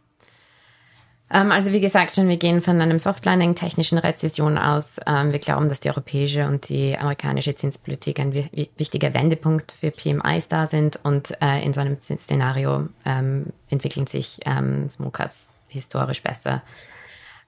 [1.32, 4.98] Ähm, also wie gesagt schon, wir gehen von einem Softlining technischen Rezession aus.
[5.06, 10.48] Ähm, wir glauben, dass die europäische und die amerikanische Zinspolitik ein wichtiger Wendepunkt für PMIs
[10.48, 16.22] da sind und äh, in so einem Szenario ähm, entwickeln sich ähm, Small Caps historisch
[16.22, 16.62] besser.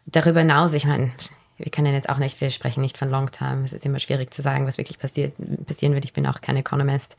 [0.06, 1.12] Darüber hinaus, ich meine,
[1.58, 3.64] wir können jetzt auch nicht, wir sprechen nicht von Long Term.
[3.64, 5.34] Es ist immer schwierig zu sagen, was wirklich passiert,
[5.66, 6.04] passieren wird.
[6.04, 7.16] Ich bin auch kein Economist.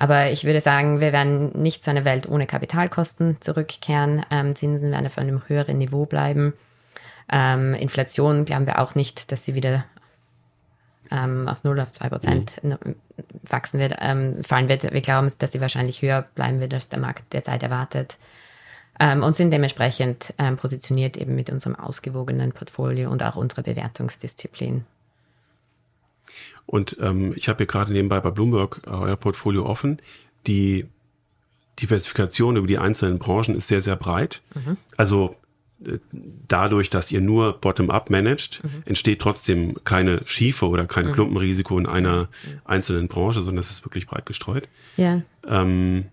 [0.00, 4.24] Aber ich würde sagen, wir werden nicht zu einer Welt ohne Kapitalkosten zurückkehren.
[4.30, 6.52] Ähm, Zinsen werden auf einem höheren Niveau bleiben.
[7.28, 9.84] Ähm, Inflation glauben wir auch nicht, dass sie wieder
[11.10, 12.76] ähm, auf 0 auf 2 Prozent mhm.
[13.42, 14.84] wachsen wird, ähm, fallen wird.
[14.92, 18.18] Wir glauben, dass sie wahrscheinlich höher bleiben wird, als der Markt derzeit erwartet.
[19.00, 24.84] Ähm, und sind dementsprechend ähm, positioniert eben mit unserem ausgewogenen Portfolio und auch unserer Bewertungsdisziplin.
[26.68, 30.02] Und ähm, ich habe hier gerade nebenbei bei Bloomberg äh, euer Portfolio offen.
[30.46, 30.86] Die
[31.80, 34.42] Diversifikation über die einzelnen Branchen ist sehr, sehr breit.
[34.54, 34.76] Mhm.
[34.98, 35.34] Also
[35.82, 38.82] äh, dadurch, dass ihr nur bottom-up managt, mhm.
[38.84, 41.12] entsteht trotzdem keine Schiefe oder kein mhm.
[41.12, 42.60] Klumpenrisiko in einer mhm.
[42.66, 44.68] einzelnen Branche, sondern es ist wirklich breit gestreut.
[44.98, 45.22] Ja.
[45.46, 46.04] Ähm,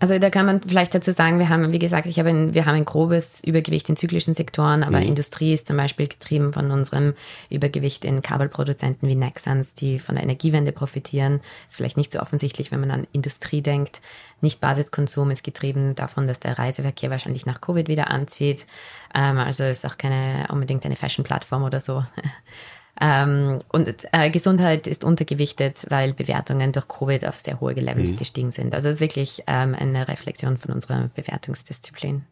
[0.00, 2.64] also da kann man vielleicht dazu sagen, wir haben, wie gesagt, ich habe ein, wir
[2.64, 5.08] haben ein grobes Übergewicht in zyklischen Sektoren, aber mhm.
[5.08, 7.12] Industrie ist zum Beispiel getrieben von unserem
[7.50, 11.40] Übergewicht in Kabelproduzenten wie Nexans, die von der Energiewende profitieren.
[11.68, 14.00] Ist vielleicht nicht so offensichtlich, wenn man an Industrie denkt.
[14.40, 18.66] Nicht Basiskonsum ist getrieben davon, dass der Reiseverkehr wahrscheinlich nach Covid wieder anzieht.
[19.14, 22.02] Ähm, also ist auch keine unbedingt eine Fashion-Plattform oder so.
[23.00, 28.16] Ähm, und äh, Gesundheit ist untergewichtet, weil Bewertungen durch Covid auf sehr hohe Levels mhm.
[28.16, 28.74] gestiegen sind.
[28.74, 32.26] Also es ist wirklich ähm, eine Reflexion von unserer Bewertungsdisziplin.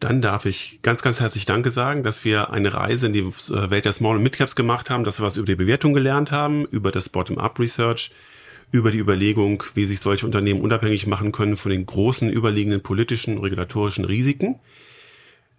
[0.00, 3.70] Dann darf ich ganz, ganz herzlich Danke sagen, dass wir eine Reise in die äh,
[3.70, 6.66] Welt der Small- und Midcaps gemacht haben, dass wir was über die Bewertung gelernt haben,
[6.66, 8.10] über das Bottom-up-Research,
[8.70, 13.38] über die Überlegung, wie sich solche Unternehmen unabhängig machen können von den großen überliegenden politischen,
[13.38, 14.60] regulatorischen Risiken.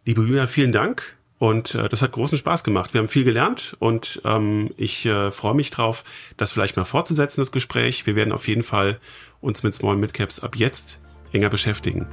[0.05, 1.14] Liebe Julia, vielen Dank.
[1.37, 2.93] Und äh, das hat großen Spaß gemacht.
[2.93, 6.03] Wir haben viel gelernt und ähm, ich äh, freue mich drauf,
[6.37, 8.07] das vielleicht mal fortzusetzen, das Gespräch.
[8.07, 8.99] Wir werden auf jeden Fall
[9.41, 11.01] uns mit Small Mid Caps ab jetzt
[11.33, 12.07] enger beschäftigen.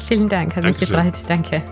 [0.08, 1.14] Vielen Dank, hat mich gefreut.
[1.28, 1.62] Danke.